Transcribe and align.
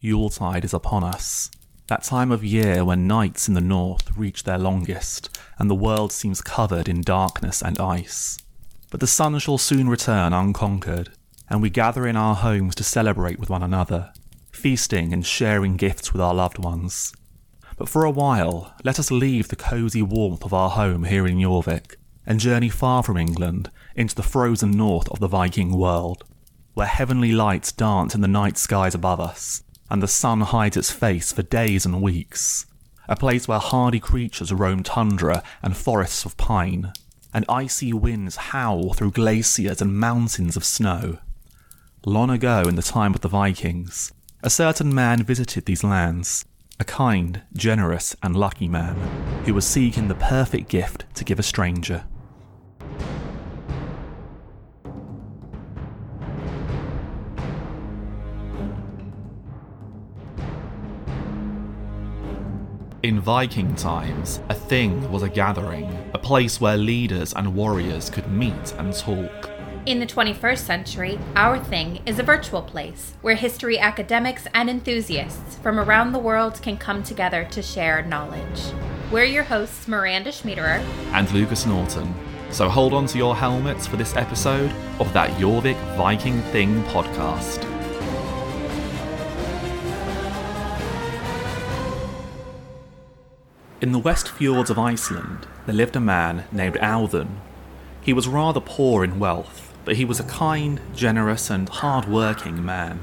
Yuletide 0.00 0.64
is 0.64 0.72
upon 0.72 1.02
us. 1.02 1.50
That 1.88 2.04
time 2.04 2.30
of 2.30 2.44
year 2.44 2.84
when 2.84 3.06
nights 3.06 3.48
in 3.48 3.54
the 3.54 3.60
north 3.60 4.16
reach 4.16 4.44
their 4.44 4.58
longest, 4.58 5.36
and 5.58 5.68
the 5.68 5.74
world 5.74 6.12
seems 6.12 6.40
covered 6.40 6.88
in 6.88 7.00
darkness 7.00 7.62
and 7.62 7.80
ice. 7.80 8.38
But 8.90 9.00
the 9.00 9.06
sun 9.06 9.38
shall 9.38 9.58
soon 9.58 9.88
return 9.88 10.32
unconquered, 10.32 11.10
and 11.50 11.62
we 11.62 11.70
gather 11.70 12.06
in 12.06 12.16
our 12.16 12.34
homes 12.34 12.74
to 12.76 12.84
celebrate 12.84 13.40
with 13.40 13.50
one 13.50 13.62
another, 13.62 14.12
feasting 14.52 15.12
and 15.12 15.26
sharing 15.26 15.76
gifts 15.76 16.12
with 16.12 16.20
our 16.20 16.34
loved 16.34 16.58
ones. 16.58 17.12
But 17.76 17.88
for 17.88 18.04
a 18.04 18.10
while, 18.10 18.74
let 18.84 18.98
us 18.98 19.10
leave 19.10 19.48
the 19.48 19.56
cosy 19.56 20.02
warmth 20.02 20.44
of 20.44 20.52
our 20.52 20.70
home 20.70 21.04
here 21.04 21.26
in 21.26 21.38
Jorvik 21.38 21.96
and 22.26 22.38
journey 22.38 22.68
far 22.68 23.02
from 23.02 23.16
England 23.16 23.70
into 23.96 24.14
the 24.14 24.22
frozen 24.22 24.72
north 24.72 25.08
of 25.08 25.20
the 25.20 25.28
Viking 25.28 25.76
world, 25.76 26.24
where 26.74 26.86
heavenly 26.86 27.32
lights 27.32 27.72
dance 27.72 28.14
in 28.14 28.20
the 28.20 28.28
night 28.28 28.58
skies 28.58 28.94
above 28.94 29.20
us, 29.20 29.62
and 29.90 30.02
the 30.02 30.08
sun 30.08 30.40
hides 30.40 30.76
its 30.76 30.90
face 30.90 31.32
for 31.32 31.42
days 31.42 31.84
and 31.86 32.02
weeks. 32.02 32.66
A 33.08 33.16
place 33.16 33.48
where 33.48 33.58
hardy 33.58 34.00
creatures 34.00 34.52
roam 34.52 34.82
tundra 34.82 35.42
and 35.62 35.76
forests 35.76 36.24
of 36.24 36.36
pine, 36.36 36.92
and 37.32 37.44
icy 37.48 37.92
winds 37.92 38.36
howl 38.36 38.92
through 38.92 39.12
glaciers 39.12 39.80
and 39.80 39.98
mountains 39.98 40.56
of 40.56 40.64
snow. 40.64 41.18
Long 42.04 42.30
ago, 42.30 42.62
in 42.62 42.76
the 42.76 42.82
time 42.82 43.14
of 43.14 43.22
the 43.22 43.28
Vikings, 43.28 44.12
a 44.42 44.50
certain 44.50 44.94
man 44.94 45.22
visited 45.24 45.64
these 45.64 45.82
lands, 45.82 46.44
a 46.78 46.84
kind, 46.84 47.42
generous, 47.54 48.14
and 48.22 48.36
lucky 48.36 48.68
man 48.68 48.94
who 49.44 49.54
was 49.54 49.66
seeking 49.66 50.08
the 50.08 50.14
perfect 50.14 50.68
gift 50.68 51.04
to 51.14 51.24
give 51.24 51.38
a 51.38 51.42
stranger. 51.42 52.04
In 63.18 63.24
Viking 63.24 63.74
times, 63.74 64.38
a 64.48 64.54
thing 64.54 65.10
was 65.10 65.24
a 65.24 65.28
gathering, 65.28 66.08
a 66.14 66.18
place 66.20 66.60
where 66.60 66.76
leaders 66.76 67.32
and 67.32 67.56
warriors 67.56 68.10
could 68.10 68.30
meet 68.30 68.72
and 68.78 68.94
talk. 68.94 69.50
In 69.86 69.98
the 69.98 70.06
21st 70.06 70.58
century, 70.58 71.18
Our 71.34 71.58
Thing 71.58 72.00
is 72.06 72.20
a 72.20 72.22
virtual 72.22 72.62
place 72.62 73.14
where 73.20 73.34
history 73.34 73.76
academics 73.76 74.46
and 74.54 74.70
enthusiasts 74.70 75.56
from 75.56 75.80
around 75.80 76.12
the 76.12 76.20
world 76.20 76.62
can 76.62 76.76
come 76.76 77.02
together 77.02 77.44
to 77.50 77.60
share 77.60 78.04
knowledge. 78.04 78.62
We're 79.10 79.24
your 79.24 79.42
hosts, 79.42 79.88
Miranda 79.88 80.30
Schmiederer 80.30 80.78
and 81.12 81.28
Lucas 81.32 81.66
Norton. 81.66 82.14
So 82.52 82.68
hold 82.68 82.94
on 82.94 83.06
to 83.06 83.18
your 83.18 83.34
helmets 83.34 83.84
for 83.84 83.96
this 83.96 84.14
episode 84.14 84.70
of 85.00 85.12
that 85.12 85.30
Jorvik 85.40 85.96
Viking 85.96 86.40
Thing 86.52 86.84
podcast. 86.84 87.77
In 93.80 93.92
the 93.92 94.00
West 94.00 94.28
Fjords 94.28 94.70
of 94.70 94.78
Iceland, 94.78 95.46
there 95.64 95.74
lived 95.74 95.94
a 95.94 96.00
man 96.00 96.46
named 96.50 96.74
Audun. 96.80 97.36
He 98.00 98.12
was 98.12 98.26
rather 98.26 98.58
poor 98.58 99.04
in 99.04 99.20
wealth, 99.20 99.72
but 99.84 99.94
he 99.94 100.04
was 100.04 100.18
a 100.18 100.24
kind, 100.24 100.80
generous, 100.96 101.48
and 101.48 101.68
hard 101.68 102.08
working 102.08 102.64
man. 102.64 102.98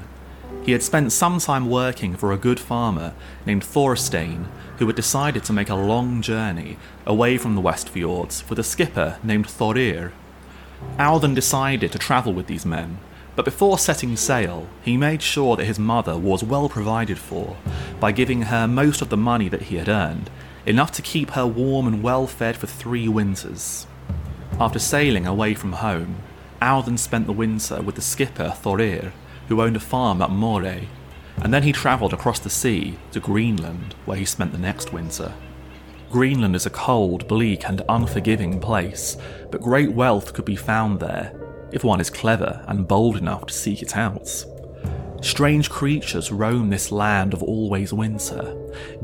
He 0.64 0.72
had 0.72 0.82
spent 0.82 1.12
some 1.12 1.38
time 1.38 1.70
working 1.70 2.14
for 2.14 2.30
a 2.30 2.36
good 2.36 2.60
farmer 2.60 3.14
named 3.46 3.64
Thorstein, 3.64 4.48
who 4.76 4.86
had 4.86 4.96
decided 4.96 5.44
to 5.44 5.54
make 5.54 5.70
a 5.70 5.74
long 5.74 6.20
journey 6.20 6.76
away 7.06 7.38
from 7.38 7.54
the 7.54 7.62
West 7.62 7.88
Fjords 7.88 8.46
with 8.50 8.58
a 8.58 8.62
skipper 8.62 9.16
named 9.24 9.46
Thorir. 9.46 10.12
Audun 10.98 11.34
decided 11.34 11.90
to 11.92 11.98
travel 11.98 12.34
with 12.34 12.48
these 12.48 12.66
men, 12.66 12.98
but 13.34 13.46
before 13.46 13.78
setting 13.78 14.14
sail, 14.14 14.68
he 14.82 14.98
made 14.98 15.22
sure 15.22 15.56
that 15.56 15.64
his 15.64 15.78
mother 15.78 16.18
was 16.18 16.44
well 16.44 16.68
provided 16.68 17.16
for 17.18 17.56
by 17.98 18.12
giving 18.12 18.42
her 18.42 18.68
most 18.68 19.00
of 19.00 19.08
the 19.08 19.16
money 19.16 19.48
that 19.48 19.62
he 19.62 19.76
had 19.76 19.88
earned 19.88 20.28
enough 20.66 20.92
to 20.92 21.02
keep 21.02 21.30
her 21.30 21.46
warm 21.46 21.86
and 21.86 22.02
well 22.02 22.26
fed 22.26 22.56
for 22.56 22.66
three 22.66 23.08
winters. 23.08 23.86
After 24.60 24.78
sailing 24.78 25.26
away 25.26 25.54
from 25.54 25.72
home, 25.72 26.16
Audun 26.60 26.98
spent 26.98 27.26
the 27.26 27.32
winter 27.32 27.80
with 27.80 27.94
the 27.94 28.02
skipper 28.02 28.54
Thorir, 28.56 29.12
who 29.48 29.62
owned 29.62 29.76
a 29.76 29.80
farm 29.80 30.20
at 30.20 30.30
Moray, 30.30 30.88
and 31.42 31.52
then 31.52 31.62
he 31.62 31.72
travelled 31.72 32.12
across 32.12 32.40
the 32.40 32.50
sea 32.50 32.98
to 33.12 33.20
Greenland, 33.20 33.94
where 34.04 34.16
he 34.16 34.24
spent 34.24 34.52
the 34.52 34.58
next 34.58 34.92
winter. 34.92 35.32
Greenland 36.10 36.56
is 36.56 36.66
a 36.66 36.70
cold, 36.70 37.28
bleak, 37.28 37.68
and 37.68 37.82
unforgiving 37.88 38.60
place, 38.60 39.16
but 39.50 39.60
great 39.60 39.92
wealth 39.92 40.32
could 40.32 40.44
be 40.44 40.56
found 40.56 41.00
there 41.00 41.32
if 41.72 41.84
one 41.84 42.00
is 42.00 42.10
clever 42.10 42.64
and 42.68 42.88
bold 42.88 43.16
enough 43.16 43.46
to 43.46 43.52
seek 43.52 43.82
it 43.82 43.96
out. 43.96 44.44
Strange 45.26 45.68
creatures 45.68 46.30
roam 46.30 46.70
this 46.70 46.92
land 46.92 47.34
of 47.34 47.42
always 47.42 47.92
winter, 47.92 48.56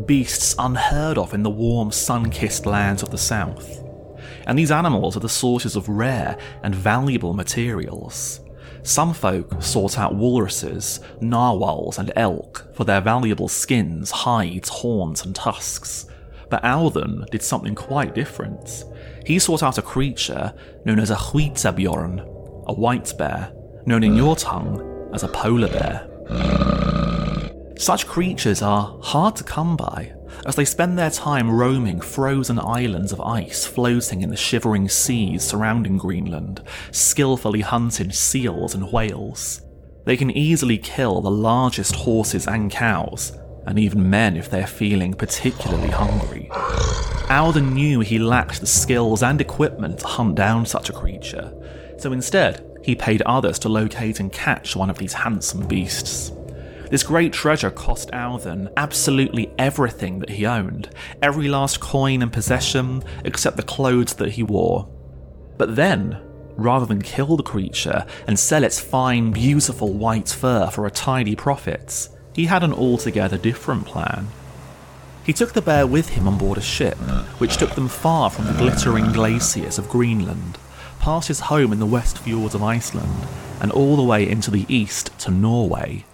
beasts 0.07 0.55
unheard 0.57 1.19
of 1.19 1.35
in 1.35 1.43
the 1.43 1.51
warm, 1.51 1.91
sun 1.91 2.31
kissed 2.31 2.65
lands 2.65 3.03
of 3.03 3.11
the 3.11 3.19
south. 3.19 3.83
And 4.47 4.57
these 4.57 4.71
animals 4.71 5.17
are 5.17 5.21
the 5.21 5.29
sources 5.29 5.75
of 5.75 5.89
rare 5.89 6.39
and 6.63 6.77
valuable 6.77 7.35
materials. 7.35 8.41
Some 8.85 9.13
folk 9.13 9.61
sought 9.61 9.99
out 9.99 10.15
walruses, 10.15 11.01
narwhals, 11.21 11.99
and 11.99 12.13
elk 12.15 12.73
for 12.73 12.85
their 12.85 13.01
valuable 13.01 13.49
skins, 13.49 14.13
hides, 14.13 14.69
horns, 14.69 15.27
and 15.27 15.35
tusks. 15.35 16.07
But 16.49 16.63
Audun 16.63 17.27
did 17.31 17.43
something 17.43 17.75
quite 17.75 18.15
different. 18.15 18.85
He 19.27 19.41
sought 19.41 19.65
out 19.65 19.77
a 19.77 19.83
creature 19.83 20.55
known 20.85 21.01
as 21.01 21.11
a 21.11 21.17
Hvitabjorn, 21.17 22.21
a 22.69 22.73
white 22.73 23.13
bear, 23.19 23.53
known 23.87 24.05
in 24.05 24.15
your 24.15 24.37
tongue 24.37 25.11
as 25.13 25.25
a 25.25 25.29
polar 25.29 25.69
bear. 25.69 26.09
Such 27.79 28.07
creatures 28.07 28.63
are 28.63 28.97
hard 29.03 29.35
to 29.37 29.45
come 29.45 29.77
by, 29.77 30.13
as 30.47 30.55
they 30.55 30.65
spend 30.65 30.97
their 30.97 31.11
time 31.11 31.51
roaming 31.51 32.01
frozen 32.01 32.59
islands 32.59 33.13
of 33.13 33.21
ice 33.21 33.65
floating 33.65 34.23
in 34.23 34.31
the 34.31 34.37
shivering 34.37 34.89
seas 34.89 35.43
surrounding 35.43 35.99
Greenland, 35.99 36.63
skillfully 36.91 37.61
hunting 37.61 38.13
seals 38.13 38.75
and 38.75 38.93
whales. 38.93 39.63
They 40.05 40.17
can 40.17 40.31
easily 40.31 40.79
kill 40.79 41.21
the 41.21 41.31
largest 41.31 41.95
horses 41.95 42.47
and 42.47 42.71
cows, 42.71 43.37
and 43.67 43.79
even 43.79 44.09
men 44.09 44.37
if 44.37 44.51
they're 44.51 44.67
feeling 44.67 45.15
particularly 45.15 45.91
hungry. 45.91 46.49
Audun 47.31 47.73
knew 47.73 48.01
he 48.01 48.19
lacked 48.19 48.61
the 48.61 48.67
skills 48.67 49.23
and 49.23 49.41
equipment 49.41 50.01
to 50.01 50.07
hunt 50.07 50.35
down 50.35 50.67
such 50.67 50.89
a 50.89 50.93
creature, 50.93 51.53
so 51.99 52.13
instead, 52.13 52.65
he 52.83 52.95
paid 52.95 53.23
others 53.23 53.59
to 53.61 53.69
locate 53.69 54.21
and 54.21 54.33
catch 54.33 54.77
one 54.77 54.91
of 54.91 54.99
these 54.99 55.13
handsome 55.13 55.67
beasts. 55.67 56.33
This 56.91 57.03
great 57.03 57.33
treasure 57.33 57.71
cost 57.71 58.11
Audun 58.11 58.71
absolutely 58.77 59.51
everything 59.59 60.19
that 60.19 60.29
he 60.29 60.45
owned, 60.45 60.91
every 61.23 61.49
last 61.49 61.81
coin 61.81 62.21
and 62.21 62.33
possession 62.33 63.03
except 63.25 63.57
the 63.57 63.63
clothes 63.63 64.15
that 64.17 64.33
he 64.33 64.43
wore. 64.43 64.89
But 65.57 65.75
then, 65.77 66.21
rather 66.57 66.85
than 66.85 67.01
kill 67.01 67.37
the 67.37 67.43
creature 67.43 68.05
and 68.27 68.39
sell 68.39 68.63
its 68.63 68.79
fine, 68.79 69.31
beautiful 69.31 69.95
white 69.95 70.29
fur 70.29 70.67
for 70.67 70.85
a 70.85 70.91
tidy 70.91 71.35
profit, 71.35 72.09
he 72.35 72.45
had 72.45 72.63
an 72.63 72.75
altogether 72.75 73.39
different 73.39 73.87
plan. 73.87 74.29
He 75.25 75.33
took 75.33 75.53
the 75.53 75.63
bear 75.63 75.87
with 75.87 76.11
him 76.11 76.27
on 76.29 76.37
board 76.37 76.59
a 76.59 76.63
ship, 76.63 76.99
which 77.39 77.57
took 77.57 77.75
them 77.75 77.89
far 77.89 78.29
from 78.29 78.47
the 78.47 78.55
glittering 78.55 79.13
glaciers 79.13 79.79
of 79.79 79.89
Greenland 79.89 80.59
past 81.03 81.27
his 81.29 81.41
home 81.41 81.73
in 81.73 81.81
the 81.81 81.85
West 81.85 82.19
Fjords 82.19 82.55
of 82.55 82.63
Iceland, 82.63 83.27
and 83.61 83.73
all 83.73 83.97
the 83.97 84.03
way 84.03 84.27
into 84.27 84.51
the 84.51 84.65
east 84.69 85.11
to 85.19 85.31
Norway. 85.33 86.05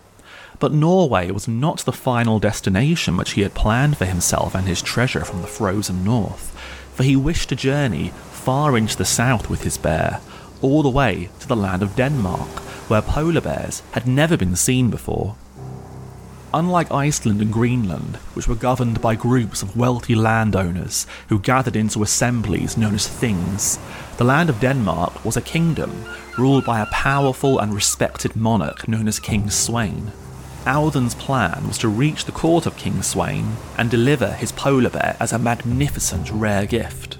But 0.58 0.72
Norway 0.72 1.30
was 1.30 1.46
not 1.46 1.80
the 1.80 1.92
final 1.92 2.38
destination 2.38 3.16
which 3.16 3.32
he 3.32 3.42
had 3.42 3.54
planned 3.54 3.98
for 3.98 4.06
himself 4.06 4.54
and 4.54 4.66
his 4.66 4.82
treasure 4.82 5.24
from 5.24 5.42
the 5.42 5.46
frozen 5.46 6.04
north, 6.04 6.56
for 6.94 7.04
he 7.04 7.14
wished 7.14 7.50
to 7.50 7.56
journey 7.56 8.12
far 8.32 8.76
into 8.76 8.96
the 8.96 9.04
south 9.04 9.50
with 9.50 9.62
his 9.62 9.76
bear, 9.76 10.20
all 10.62 10.82
the 10.82 10.88
way 10.88 11.28
to 11.38 11.46
the 11.46 11.54
land 11.54 11.82
of 11.82 11.94
Denmark, 11.94 12.48
where 12.88 13.02
polar 13.02 13.42
bears 13.42 13.82
had 13.92 14.06
never 14.06 14.36
been 14.36 14.56
seen 14.56 14.88
before. 14.88 15.36
Unlike 16.54 16.92
Iceland 16.92 17.42
and 17.42 17.52
Greenland, 17.52 18.16
which 18.32 18.48
were 18.48 18.54
governed 18.54 19.02
by 19.02 19.14
groups 19.14 19.62
of 19.62 19.76
wealthy 19.76 20.14
landowners 20.14 21.06
who 21.28 21.38
gathered 21.38 21.76
into 21.76 22.02
assemblies 22.02 22.78
known 22.78 22.94
as 22.94 23.06
things, 23.06 23.78
the 24.16 24.24
land 24.24 24.48
of 24.48 24.58
Denmark 24.58 25.26
was 25.26 25.36
a 25.36 25.42
kingdom 25.42 26.06
ruled 26.38 26.64
by 26.64 26.80
a 26.80 26.86
powerful 26.86 27.58
and 27.58 27.74
respected 27.74 28.34
monarch 28.34 28.88
known 28.88 29.08
as 29.08 29.20
King 29.20 29.50
Sweyn. 29.50 30.10
Audun's 30.66 31.14
plan 31.14 31.68
was 31.68 31.76
to 31.78 31.88
reach 31.88 32.24
the 32.24 32.32
court 32.32 32.64
of 32.64 32.78
King 32.78 33.02
Sweyn 33.02 33.56
and 33.76 33.90
deliver 33.90 34.32
his 34.32 34.52
polar 34.52 34.90
bear 34.90 35.16
as 35.20 35.34
a 35.34 35.38
magnificent 35.38 36.30
rare 36.30 36.64
gift. 36.64 37.17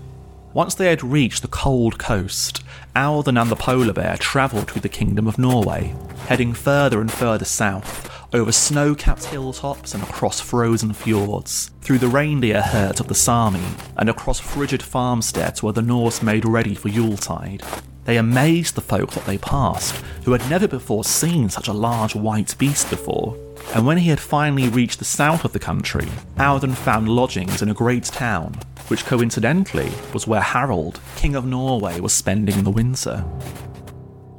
Once 0.55 0.75
they 0.75 0.89
had 0.89 1.03
reached 1.03 1.43
the 1.43 1.49
cold 1.49 1.99
coast, 1.99 2.65
Audun 2.97 3.41
and 3.41 3.51
the 3.51 3.57
polar 3.57 3.93
bear 3.93 4.17
travelled 4.17 4.71
through 4.71 4.81
the 4.81 4.89
kingdom 4.89 5.27
of 5.27 5.39
Norway, 5.39 5.95
heading 6.27 6.55
further 6.55 7.01
and 7.01 7.13
further 7.13 7.45
south 7.45 8.09
over 8.35 8.53
snow 8.53 8.95
capped 8.95 9.25
hilltops 9.25 9.95
and 9.95 10.03
across 10.03 10.41
frozen 10.41 10.93
fjords, 10.93 11.71
through 11.81 11.99
the 11.99 12.09
reindeer 12.09 12.61
herds 12.61 13.01
of 13.01 13.09
the 13.09 13.15
Sami, 13.15 13.63
and 13.97 14.09
across 14.09 14.39
frigid 14.41 14.83
farmsteads 14.83 15.63
where 15.63 15.73
the 15.73 15.83
Norse 15.83 16.23
made 16.23 16.45
ready 16.45 16.75
for 16.75 16.89
Yuletide. 16.89 17.63
They 18.09 18.17
amazed 18.17 18.75
the 18.75 18.81
folk 18.81 19.11
that 19.11 19.27
they 19.27 19.37
passed, 19.37 19.95
who 20.25 20.33
had 20.33 20.49
never 20.49 20.67
before 20.67 21.05
seen 21.05 21.51
such 21.51 21.69
a 21.69 21.75
large 21.75 22.15
white 22.15 22.57
beast 22.57 22.89
before. 22.89 23.37
and 23.75 23.85
when 23.85 23.99
he 23.99 24.09
had 24.09 24.19
finally 24.19 24.71
reached 24.71 24.99
the 24.99 25.05
south 25.05 25.45
of 25.45 25.53
the 25.53 25.59
country, 25.59 26.09
Audun 26.39 26.75
found 26.75 27.11
lodgings 27.11 27.61
in 27.61 27.69
a 27.69 27.75
great 27.75 28.05
town, 28.05 28.55
which 28.87 29.05
coincidentally 29.05 29.93
was 30.15 30.27
where 30.27 30.41
Harold, 30.41 31.01
King 31.17 31.37
of 31.37 31.45
Norway, 31.45 32.01
was 32.01 32.15
spending 32.15 32.65
the 32.65 32.71
winter. 32.71 33.27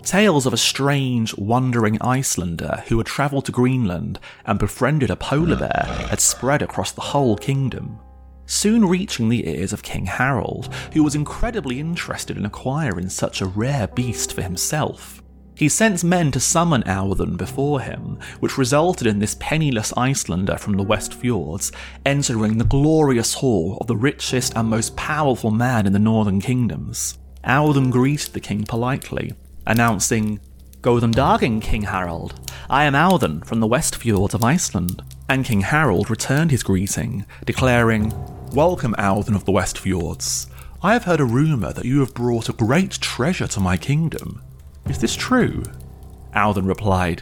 Tales 0.01 0.47
of 0.47 0.53
a 0.53 0.57
strange, 0.57 1.37
wandering 1.37 2.01
Icelander 2.01 2.83
who 2.87 2.97
had 2.97 3.05
travelled 3.05 3.45
to 3.45 3.51
Greenland 3.51 4.19
and 4.47 4.57
befriended 4.57 5.11
a 5.11 5.15
polar 5.15 5.57
bear 5.57 6.07
had 6.09 6.19
spread 6.19 6.63
across 6.63 6.91
the 6.91 7.01
whole 7.01 7.37
kingdom, 7.37 7.99
soon 8.49 8.83
reaching 8.85 9.29
the 9.29 9.47
ears 9.47 9.71
of 9.71 9.83
King 9.83 10.07
Harold, 10.07 10.73
who 10.93 11.03
was 11.03 11.15
incredibly 11.15 11.79
interested 11.79 12.35
in 12.35 12.45
acquiring 12.45 13.07
such 13.07 13.41
a 13.41 13.45
rare 13.45 13.87
beast 13.87 14.33
for 14.33 14.41
himself. 14.41 15.21
He 15.55 15.69
sent 15.69 16.03
men 16.03 16.31
to 16.31 16.39
summon 16.39 16.83
Audun 16.83 17.37
before 17.37 17.81
him, 17.81 18.17
which 18.39 18.57
resulted 18.57 19.05
in 19.05 19.19
this 19.19 19.35
penniless 19.39 19.93
Icelander 19.95 20.57
from 20.57 20.77
the 20.77 20.83
West 20.83 21.13
Fjords 21.13 21.71
entering 22.05 22.57
the 22.57 22.63
glorious 22.63 23.33
hall 23.33 23.77
of 23.81 23.87
the 23.87 23.97
richest 23.97 24.55
and 24.55 24.69
most 24.69 24.95
powerful 24.95 25.51
man 25.51 25.85
in 25.85 25.93
the 25.93 25.99
Northern 25.99 26.39
Kingdoms. 26.39 27.19
Audun 27.43 27.91
greeted 27.91 28.33
the 28.33 28.39
king 28.39 28.63
politely, 28.63 29.33
announcing, 29.67 30.39
Darging, 30.81 31.61
King 31.61 31.81
Harold. 31.81 32.49
I 32.69 32.85
am 32.85 32.93
Audun 32.93 33.45
from 33.45 33.59
the 33.59 33.67
West 33.67 33.97
Fjords 33.97 34.33
of 34.33 34.43
Iceland. 34.43 35.03
And 35.27 35.45
King 35.45 35.61
Harold 35.61 36.09
returned 36.09 36.51
his 36.51 36.63
greeting, 36.63 37.25
declaring, 37.45 38.13
Welcome, 38.53 38.95
Audun 38.97 39.35
of 39.35 39.45
the 39.45 39.51
West 39.51 39.77
Fjords. 39.77 40.47
I 40.81 40.93
have 40.93 41.03
heard 41.03 41.19
a 41.19 41.25
rumour 41.25 41.71
that 41.71 41.85
you 41.85 41.99
have 41.99 42.15
brought 42.15 42.49
a 42.49 42.53
great 42.53 42.93
treasure 42.93 43.45
to 43.45 43.59
my 43.59 43.77
kingdom. 43.77 44.41
Is 44.87 44.97
this 44.97 45.15
true? 45.15 45.61
Audun 46.33 46.67
replied, 46.67 47.21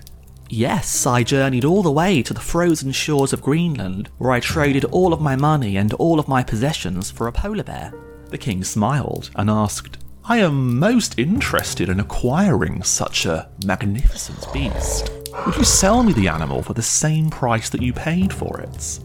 Yes, 0.49 1.05
I 1.05 1.23
journeyed 1.23 1.65
all 1.65 1.83
the 1.83 1.91
way 1.91 2.23
to 2.23 2.33
the 2.33 2.39
frozen 2.39 2.93
shores 2.93 3.33
of 3.33 3.41
Greenland, 3.41 4.09
where 4.17 4.31
I 4.31 4.39
traded 4.39 4.85
all 4.85 5.11
of 5.11 5.19
my 5.19 5.35
money 5.35 5.75
and 5.75 5.93
all 5.95 6.17
of 6.17 6.29
my 6.29 6.43
possessions 6.43 7.11
for 7.11 7.27
a 7.27 7.33
polar 7.33 7.63
bear. 7.63 7.93
The 8.29 8.37
king 8.37 8.63
smiled 8.63 9.29
and 9.35 9.49
asked, 9.49 9.97
I 10.23 10.37
am 10.37 10.79
most 10.79 11.19
interested 11.19 11.89
in 11.89 11.99
acquiring 11.99 12.83
such 12.83 13.25
a 13.25 13.49
magnificent 13.65 14.47
beast. 14.53 15.11
Would 15.45 15.57
you 15.57 15.65
sell 15.65 16.03
me 16.03 16.13
the 16.13 16.29
animal 16.29 16.61
for 16.63 16.73
the 16.73 16.81
same 16.81 17.29
price 17.29 17.69
that 17.71 17.81
you 17.81 17.91
paid 17.91 18.31
for 18.31 18.61
it? 18.61 18.99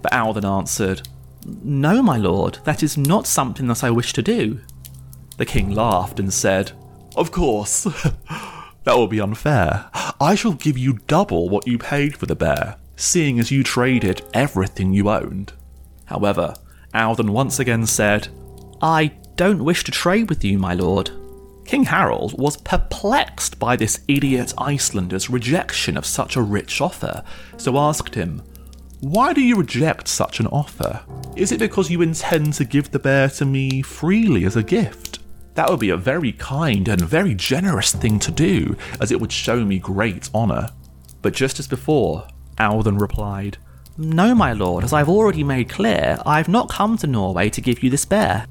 But 0.00 0.12
Audun 0.12 0.44
answered, 0.44 1.06
No, 1.46 2.02
my 2.02 2.16
lord, 2.16 2.58
that 2.64 2.82
is 2.82 2.98
not 2.98 3.26
something 3.26 3.68
that 3.68 3.84
I 3.84 3.90
wish 3.90 4.12
to 4.14 4.22
do. 4.22 4.60
The 5.36 5.46
king 5.46 5.70
laughed 5.70 6.18
and 6.18 6.32
said, 6.32 6.72
of 7.14 7.30
course. 7.30 7.84
that 8.84 8.96
will 8.96 9.06
be 9.06 9.20
unfair. 9.20 9.88
I 10.20 10.34
shall 10.34 10.52
give 10.52 10.76
you 10.76 11.00
double 11.06 11.48
what 11.48 11.66
you 11.66 11.78
paid 11.78 12.16
for 12.16 12.26
the 12.26 12.34
bear, 12.34 12.76
seeing 12.96 13.38
as 13.38 13.50
you 13.50 13.62
traded 13.62 14.22
everything 14.34 14.92
you 14.92 15.08
owned. 15.08 15.52
However, 16.06 16.54
Audun 16.94 17.30
once 17.30 17.58
again 17.58 17.86
said, 17.86 18.28
I 18.82 19.12
don't 19.36 19.64
wish 19.64 19.84
to 19.84 19.92
trade 19.92 20.28
with 20.28 20.44
you, 20.44 20.58
my 20.58 20.74
lord. 20.74 21.10
King 21.64 21.84
Harold 21.84 22.38
was 22.38 22.56
perplexed 22.56 23.58
by 23.58 23.76
this 23.76 24.00
idiot 24.08 24.54
Icelander's 24.58 25.28
rejection 25.28 25.96
of 25.96 26.06
such 26.06 26.36
a 26.36 26.42
rich 26.42 26.80
offer, 26.80 27.24
so 27.56 27.76
asked 27.76 28.14
him, 28.14 28.42
Why 29.00 29.34
do 29.34 29.42
you 29.42 29.56
reject 29.56 30.08
such 30.08 30.40
an 30.40 30.46
offer? 30.46 31.00
Is 31.36 31.52
it 31.52 31.60
because 31.60 31.90
you 31.90 32.00
intend 32.00 32.54
to 32.54 32.64
give 32.64 32.90
the 32.90 32.98
bear 32.98 33.28
to 33.30 33.44
me 33.44 33.82
freely 33.82 34.44
as 34.46 34.56
a 34.56 34.62
gift? 34.62 35.18
That 35.54 35.68
would 35.68 35.80
be 35.80 35.90
a 35.90 35.98
very 35.98 36.32
kind 36.32 36.88
and 36.88 37.00
very 37.02 37.34
generous 37.34 37.92
thing 37.92 38.18
to 38.20 38.30
do, 38.30 38.74
as 39.00 39.12
it 39.12 39.20
would 39.20 39.32
show 39.32 39.64
me 39.64 39.78
great 39.78 40.30
honour. 40.34 40.70
But 41.20 41.34
just 41.34 41.58
as 41.58 41.68
before, 41.68 42.26
Audun 42.58 42.98
replied, 42.98 43.58
No, 43.98 44.34
my 44.34 44.54
lord, 44.54 44.82
as 44.82 44.94
I've 44.94 45.10
already 45.10 45.44
made 45.44 45.68
clear, 45.68 46.18
I've 46.24 46.48
not 46.48 46.70
come 46.70 46.96
to 46.98 47.06
Norway 47.06 47.50
to 47.50 47.60
give 47.60 47.82
you 47.82 47.90
this 47.90 48.06
bear. 48.06 48.46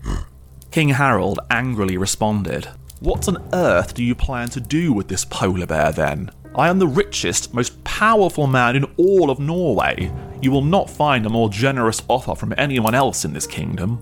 King 0.69 0.89
Harold 0.89 1.39
angrily 1.49 1.97
responded, 1.97 2.69
What 2.99 3.27
on 3.27 3.43
earth 3.51 3.95
do 3.95 4.03
you 4.03 4.13
plan 4.13 4.49
to 4.49 4.59
do 4.59 4.93
with 4.93 5.07
this 5.07 5.25
polar 5.25 5.65
bear 5.65 5.91
then? 5.91 6.29
I 6.57 6.69
am 6.69 6.79
the 6.79 6.87
richest, 6.87 7.53
most 7.53 7.83
powerful 7.83 8.47
man 8.47 8.77
in 8.77 8.85
all 8.95 9.29
of 9.29 9.39
Norway. 9.39 10.09
You 10.41 10.51
will 10.51 10.63
not 10.63 10.89
find 10.89 11.25
a 11.25 11.29
more 11.29 11.49
generous 11.49 12.01
offer 12.07 12.33
from 12.33 12.53
anyone 12.57 12.95
else 12.95 13.25
in 13.25 13.33
this 13.33 13.45
kingdom. 13.45 14.01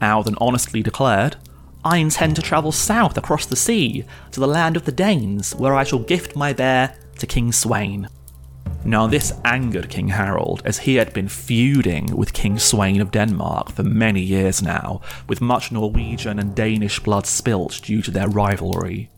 Audun 0.00 0.36
honestly 0.40 0.82
declared, 0.82 1.36
I 1.84 1.98
intend 1.98 2.36
to 2.36 2.42
travel 2.42 2.72
south 2.72 3.18
across 3.18 3.44
the 3.44 3.56
sea 3.56 4.04
to 4.30 4.40
the 4.40 4.46
land 4.46 4.74
of 4.76 4.86
the 4.86 4.92
Danes, 4.92 5.54
where 5.54 5.74
I 5.74 5.84
shall 5.84 5.98
gift 5.98 6.34
my 6.34 6.54
bear 6.54 6.96
to 7.18 7.26
King 7.26 7.52
Sweyn. 7.52 8.08
Now, 8.86 9.06
this 9.06 9.34
angered 9.44 9.90
King 9.90 10.08
Harold, 10.08 10.62
as 10.64 10.78
he 10.78 10.94
had 10.94 11.12
been 11.12 11.28
feuding 11.28 12.16
with 12.16 12.32
King 12.32 12.56
Sweyn 12.56 13.02
of 13.02 13.10
Denmark 13.10 13.70
for 13.70 13.82
many 13.82 14.22
years 14.22 14.62
now, 14.62 15.02
with 15.28 15.42
much 15.42 15.70
Norwegian 15.70 16.38
and 16.38 16.54
Danish 16.54 17.00
blood 17.00 17.26
spilt 17.26 17.80
due 17.82 18.00
to 18.00 18.10
their 18.10 18.28
rivalry. 18.28 19.10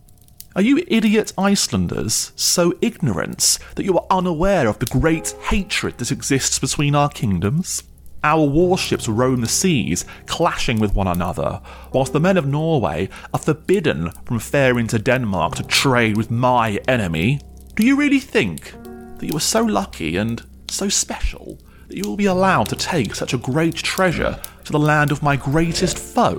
Are 0.57 0.63
you 0.63 0.85
idiot 0.87 1.33
Icelanders 1.37 2.31
so 2.37 2.75
ignorant 2.81 3.59
that 3.75 3.85
you 3.85 3.99
are 3.99 4.07
unaware 4.09 4.69
of 4.69 4.79
the 4.79 4.87
great 4.87 5.35
hatred 5.41 5.99
that 5.99 6.13
exists 6.13 6.61
between 6.61 6.95
our 6.95 7.09
kingdoms? 7.09 7.83
Our 8.23 8.47
warships 8.47 9.09
roam 9.09 9.41
the 9.41 9.49
seas, 9.49 10.05
clashing 10.27 10.79
with 10.79 10.95
one 10.95 11.09
another, 11.09 11.61
whilst 11.93 12.13
the 12.13 12.21
men 12.21 12.37
of 12.37 12.47
Norway 12.47 13.09
are 13.33 13.41
forbidden 13.41 14.13
from 14.25 14.39
faring 14.39 14.87
to 14.89 14.99
Denmark 15.01 15.57
to 15.57 15.65
trade 15.65 16.17
with 16.17 16.31
my 16.31 16.79
enemy. 16.87 17.41
Do 17.75 17.85
you 17.85 17.97
really 17.97 18.21
think 18.21 18.75
that 19.19 19.27
you 19.27 19.37
are 19.37 19.41
so 19.41 19.61
lucky 19.65 20.17
and 20.17 20.41
so 20.71 20.89
special 20.89 21.59
that 21.89 21.97
you 21.97 22.05
will 22.05 22.17
be 22.17 22.27
allowed 22.27 22.69
to 22.69 22.77
take 22.77 23.17
such 23.17 23.35
a 23.35 23.39
great 23.39 23.75
treasure 23.75 24.41
to 24.63 24.71
the 24.71 24.79
land 24.79 25.11
of 25.11 25.21
my 25.21 25.35
greatest 25.35 25.99
foe? 25.99 26.39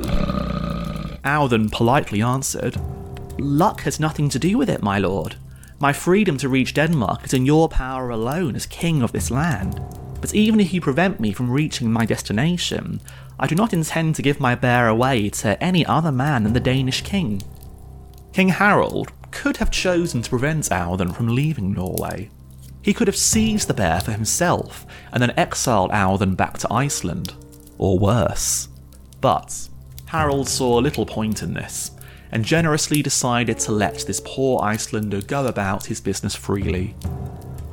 Audun 1.25 1.69
politely 1.69 2.21
answered, 2.21 2.77
Luck 3.37 3.81
has 3.81 3.99
nothing 3.99 4.29
to 4.29 4.39
do 4.39 4.57
with 4.57 4.69
it, 4.69 4.81
my 4.81 4.97
lord. 4.97 5.35
My 5.79 5.91
freedom 5.91 6.37
to 6.37 6.49
reach 6.49 6.73
Denmark 6.73 7.25
is 7.25 7.33
in 7.33 7.45
your 7.45 7.67
power 7.67 8.09
alone 8.09 8.55
as 8.55 8.65
king 8.65 9.01
of 9.01 9.11
this 9.11 9.29
land. 9.29 9.81
But 10.21 10.33
even 10.33 10.59
if 10.59 10.73
you 10.73 10.79
prevent 10.79 11.19
me 11.19 11.33
from 11.33 11.51
reaching 11.51 11.91
my 11.91 12.05
destination, 12.05 13.01
I 13.37 13.47
do 13.47 13.55
not 13.55 13.73
intend 13.73 14.15
to 14.15 14.21
give 14.21 14.39
my 14.39 14.55
bear 14.55 14.87
away 14.87 15.29
to 15.29 15.61
any 15.61 15.85
other 15.85 16.11
man 16.11 16.43
than 16.43 16.53
the 16.53 16.59
Danish 16.59 17.01
king. 17.01 17.41
King 18.31 18.49
Harold 18.49 19.11
could 19.31 19.57
have 19.57 19.69
chosen 19.69 20.21
to 20.21 20.29
prevent 20.29 20.69
Audun 20.69 21.13
from 21.13 21.27
leaving 21.27 21.73
Norway. 21.73 22.29
He 22.81 22.93
could 22.93 23.07
have 23.07 23.17
seized 23.17 23.67
the 23.67 23.73
bear 23.73 23.99
for 23.99 24.11
himself 24.11 24.85
and 25.11 25.21
then 25.21 25.33
exiled 25.37 25.91
Audun 25.91 26.37
back 26.37 26.57
to 26.59 26.73
Iceland, 26.73 27.33
or 27.77 27.99
worse. 27.99 28.69
But 29.19 29.67
Harold 30.05 30.47
saw 30.47 30.77
little 30.77 31.05
point 31.05 31.43
in 31.43 31.53
this, 31.53 31.91
and 32.35 32.43
generously 32.43 33.01
decided 33.01 33.57
to 33.57 33.71
let 33.71 33.99
this 33.99 34.21
poor 34.25 34.61
Icelander 34.61 35.21
go 35.21 35.47
about 35.47 35.85
his 35.85 36.01
business 36.01 36.35
freely, 36.35 36.93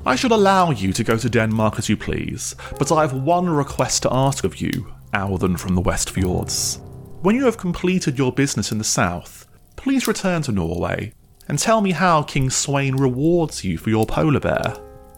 I 0.07 0.15
should 0.15 0.31
allow 0.31 0.71
you 0.71 0.93
to 0.93 1.03
go 1.03 1.17
to 1.17 1.29
Denmark 1.29 1.81
as 1.81 1.89
you 1.89 1.97
please, 1.97 2.55
but 2.79 2.93
I 2.93 3.01
have 3.01 3.13
one 3.13 3.51
request 3.51 4.03
to 4.03 4.15
ask 4.15 4.45
of 4.45 4.61
you, 4.61 4.95
Audun 5.13 5.59
from 5.59 5.75
the 5.75 5.81
West 5.81 6.11
Fjords. 6.11 6.79
When 7.23 7.35
you 7.35 7.45
have 7.47 7.59
completed 7.59 8.17
your 8.17 8.31
business 8.31 8.71
in 8.71 8.79
the 8.79 8.85
south, 8.85 9.49
please 9.75 10.07
return 10.07 10.43
to 10.43 10.53
Norway 10.53 11.13
and 11.49 11.59
tell 11.59 11.81
me 11.81 11.91
how 11.91 12.23
King 12.23 12.49
Sweyn 12.49 13.01
rewards 13.01 13.65
you 13.65 13.77
for 13.79 13.91
your 13.91 14.07
polar 14.07 14.39
bear. 14.39 14.77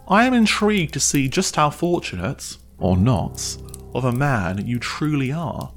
I 0.08 0.24
am 0.24 0.32
intrigued 0.32 0.94
to 0.94 1.00
see 1.00 1.28
just 1.28 1.54
how 1.56 1.68
fortunate, 1.68 2.56
or 2.78 2.96
not, 2.96 3.58
of 3.94 4.06
a 4.06 4.12
man 4.12 4.66
you 4.66 4.78
truly 4.78 5.32
are. 5.32 5.70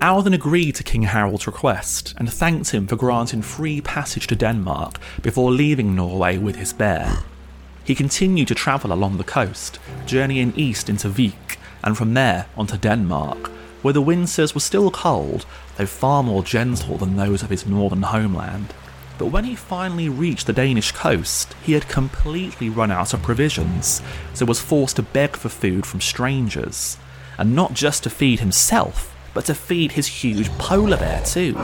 Audun 0.00 0.32
agreed 0.32 0.76
to 0.76 0.82
King 0.82 1.02
Harold's 1.02 1.46
request 1.46 2.14
and 2.16 2.32
thanked 2.32 2.70
him 2.70 2.86
for 2.86 2.96
granting 2.96 3.42
free 3.42 3.82
passage 3.82 4.26
to 4.28 4.34
Denmark 4.34 4.98
before 5.20 5.50
leaving 5.50 5.94
Norway 5.94 6.38
with 6.38 6.56
his 6.56 6.72
bear. 6.72 7.18
He 7.84 7.94
continued 7.94 8.48
to 8.48 8.54
travel 8.54 8.94
along 8.94 9.18
the 9.18 9.24
coast, 9.24 9.78
journeying 10.06 10.54
east 10.56 10.88
into 10.88 11.10
Vik, 11.10 11.58
and 11.84 11.98
from 11.98 12.14
there 12.14 12.46
onto 12.56 12.78
Denmark, 12.78 13.48
where 13.82 13.92
the 13.92 14.00
winters 14.00 14.54
were 14.54 14.62
still 14.62 14.90
cold, 14.90 15.44
though 15.76 15.84
far 15.84 16.22
more 16.22 16.42
gentle 16.42 16.96
than 16.96 17.16
those 17.16 17.42
of 17.42 17.50
his 17.50 17.66
northern 17.66 18.02
homeland. 18.02 18.72
But 19.18 19.26
when 19.26 19.44
he 19.44 19.54
finally 19.54 20.08
reached 20.08 20.46
the 20.46 20.54
Danish 20.54 20.92
coast, 20.92 21.54
he 21.62 21.74
had 21.74 21.88
completely 21.88 22.70
run 22.70 22.90
out 22.90 23.12
of 23.12 23.22
provisions, 23.22 24.00
so 24.32 24.46
was 24.46 24.60
forced 24.60 24.96
to 24.96 25.02
beg 25.02 25.36
for 25.36 25.50
food 25.50 25.84
from 25.84 26.00
strangers. 26.00 26.96
And 27.36 27.54
not 27.54 27.74
just 27.74 28.02
to 28.04 28.10
feed 28.10 28.40
himself, 28.40 29.09
but 29.34 29.44
to 29.46 29.54
feed 29.54 29.92
his 29.92 30.06
huge 30.06 30.48
polar 30.58 30.96
bear 30.96 31.22
too. 31.24 31.54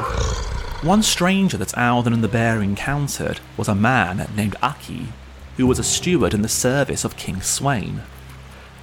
One 0.83 1.03
stranger 1.03 1.57
that 1.57 1.77
Audun 1.77 2.13
and 2.13 2.23
the 2.23 2.29
bear 2.29 2.63
encountered 2.63 3.41
was 3.57 3.69
a 3.69 3.75
man 3.75 4.29
named 4.37 4.57
Aki, 4.63 5.09
who 5.57 5.67
was 5.67 5.79
a 5.79 5.85
steward 5.85 6.35
in 6.35 6.43
the 6.43 6.49
service 6.49 7.05
of 7.05 7.17
King 7.17 7.37
Sweyn. 7.37 8.03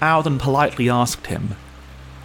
Audun 0.02 0.40
politely 0.40 0.90
asked 0.90 1.28
him, 1.28 1.56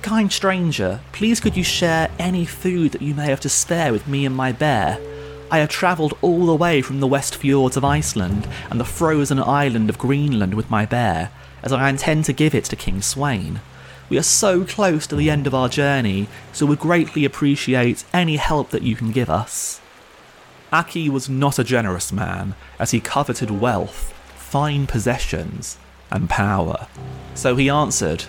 Kind 0.02 0.32
stranger, 0.32 1.00
please 1.12 1.40
could 1.40 1.56
you 1.56 1.64
share 1.64 2.10
any 2.18 2.44
food 2.44 2.92
that 2.92 3.02
you 3.02 3.14
may 3.14 3.26
have 3.26 3.40
to 3.40 3.48
spare 3.48 3.92
with 3.92 4.08
me 4.08 4.24
and 4.24 4.34
my 4.34 4.52
bear? 4.52 4.98
I 5.50 5.58
have 5.58 5.68
travelled 5.68 6.16
all 6.22 6.46
the 6.46 6.54
way 6.54 6.82
from 6.82 7.00
the 7.00 7.06
west 7.06 7.36
fjords 7.36 7.76
of 7.76 7.84
Iceland 7.84 8.48
and 8.70 8.78
the 8.78 8.84
frozen 8.84 9.38
island 9.38 9.88
of 9.90 9.98
Greenland 9.98 10.54
with 10.54 10.70
my 10.70 10.86
bear, 10.86 11.30
as 11.62 11.72
I 11.72 11.88
intend 11.88 12.24
to 12.26 12.32
give 12.32 12.54
it 12.54 12.64
to 12.64 12.76
King 12.76 13.00
Sweyn. 13.00 13.60
We 14.08 14.18
are 14.18 14.22
so 14.22 14.64
close 14.64 15.06
to 15.08 15.16
the 15.16 15.30
end 15.30 15.46
of 15.46 15.54
our 15.54 15.68
journey, 15.68 16.28
so 16.52 16.66
would 16.66 16.78
greatly 16.78 17.24
appreciate 17.24 18.04
any 18.12 18.36
help 18.36 18.70
that 18.70 18.82
you 18.82 18.96
can 18.96 19.12
give 19.12 19.28
us. 19.28 19.80
Aki 20.72 21.08
was 21.10 21.28
not 21.28 21.58
a 21.58 21.64
generous 21.64 22.12
man, 22.12 22.54
as 22.78 22.90
he 22.90 23.00
coveted 23.00 23.50
wealth, 23.50 24.14
fine 24.36 24.86
possessions, 24.86 25.78
and 26.10 26.28
power. 26.30 26.86
So 27.34 27.56
he 27.56 27.68
answered, 27.68 28.24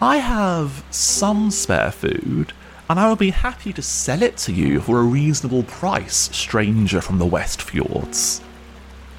I 0.00 0.18
have 0.18 0.84
some 0.90 1.50
spare 1.50 1.90
food, 1.90 2.52
and 2.88 3.00
I 3.00 3.08
will 3.08 3.16
be 3.16 3.30
happy 3.30 3.72
to 3.72 3.82
sell 3.82 4.22
it 4.22 4.36
to 4.38 4.52
you 4.52 4.80
for 4.80 5.00
a 5.00 5.04
reasonable 5.04 5.64
price, 5.64 6.30
stranger 6.32 7.00
from 7.00 7.18
the 7.18 7.26
West 7.26 7.62
Fjords. 7.62 8.40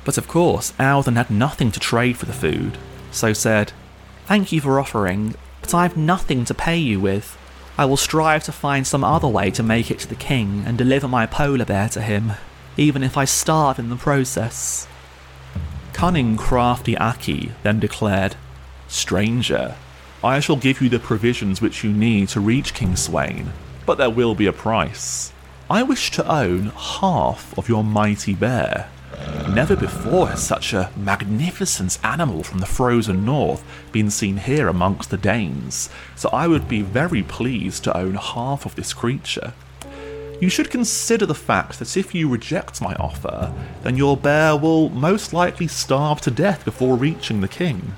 But 0.06 0.18
of 0.18 0.28
course, 0.30 0.72
Audun 0.80 1.18
had 1.18 1.30
nothing 1.30 1.72
to 1.72 1.80
trade 1.80 2.18
for 2.18 2.26
the 2.26 2.34
food, 2.34 2.78
so 3.12 3.34
said, 3.34 3.74
Thank 4.26 4.52
you 4.52 4.62
for 4.62 4.80
offering, 4.80 5.36
but 5.68 5.76
I 5.76 5.84
have 5.84 5.98
nothing 5.98 6.46
to 6.46 6.54
pay 6.54 6.78
you 6.78 7.02
with. 7.02 7.38
I 7.78 7.84
will 7.84 7.98
strive 7.98 8.42
to 8.46 8.54
find 8.54 8.88
some 8.88 9.04
other 9.04 9.28
way 9.28 9.52
to 9.52 9.62
make 9.62 9.92
it 9.92 10.00
to 10.00 10.08
the 10.08 10.16
king 10.16 10.64
and 10.66 10.78
deliver 10.78 11.10
my 11.10 11.26
polar 11.26 11.66
bear 11.66 11.90
to 11.90 12.02
him, 12.02 12.32
even 12.78 13.04
if 13.04 13.18
I 13.18 13.26
starve 13.26 13.78
in 13.78 13.90
the 13.90 13.98
process. 13.98 14.88
Cunning, 15.92 16.38
crafty 16.38 16.98
Aki 16.98 17.52
then 17.64 17.82
declared, 17.82 18.38
Stranger, 18.88 19.76
I 20.24 20.40
shall 20.40 20.56
give 20.56 20.80
you 20.80 20.88
the 20.88 21.00
provisions 21.00 21.60
which 21.60 21.84
you 21.84 21.92
need 21.92 22.30
to 22.30 22.40
reach 22.40 22.74
King 22.74 22.94
Sweyn, 22.94 23.52
but 23.86 23.98
there 23.98 24.10
will 24.10 24.36
be 24.36 24.48
a 24.48 24.54
price. 24.54 25.34
I 25.70 25.84
wish 25.84 26.12
to 26.12 26.32
own 26.32 26.72
half 26.78 27.58
of 27.58 27.68
your 27.68 27.84
mighty 27.84 28.34
bear. 28.34 28.90
Never 29.50 29.76
before 29.76 30.28
has 30.28 30.46
such 30.46 30.74
a 30.74 30.92
magnificent 30.96 31.98
animal 32.04 32.44
from 32.44 32.60
the 32.60 32.66
frozen 32.66 33.26
north 33.26 33.64
been 33.92 34.12
seen 34.12 34.38
here 34.38 34.68
amongst 34.68 35.10
the 35.10 35.18
Danes, 35.18 35.90
so 36.16 36.30
I 36.30 36.48
would 36.48 36.68
be 36.68 36.82
very 36.82 37.24
pleased 37.24 37.84
to 37.86 37.98
own 37.98 38.16
half 38.16 38.66
of 38.66 38.76
this 38.76 38.94
creature. 38.94 39.54
You 40.40 40.50
should 40.50 40.70
consider 40.70 41.26
the 41.26 41.34
fact 41.34 41.80
that 41.80 41.98
if 41.98 42.14
you 42.14 42.30
reject 42.30 42.82
my 42.82 42.94
offer, 42.96 43.52
then 43.82 43.98
your 43.98 44.16
bear 44.16 44.56
will 44.56 44.90
most 44.90 45.34
likely 45.34 45.68
starve 45.68 46.22
to 46.22 46.32
death 46.32 46.64
before 46.64 46.96
reaching 46.96 47.42
the 47.42 47.48
king. 47.48 47.96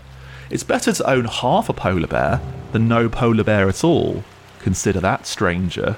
It's 0.50 0.64
better 0.64 0.94
to 0.94 1.10
own 1.10 1.26
half 1.26 1.68
a 1.68 1.74
polar 1.74 2.08
bear 2.08 2.40
than 2.72 2.88
no 2.88 3.10
polar 3.10 3.44
bear 3.44 3.68
at 3.68 3.84
all. 3.84 4.24
Consider 4.60 5.02
that, 5.02 5.28
stranger. 5.28 5.98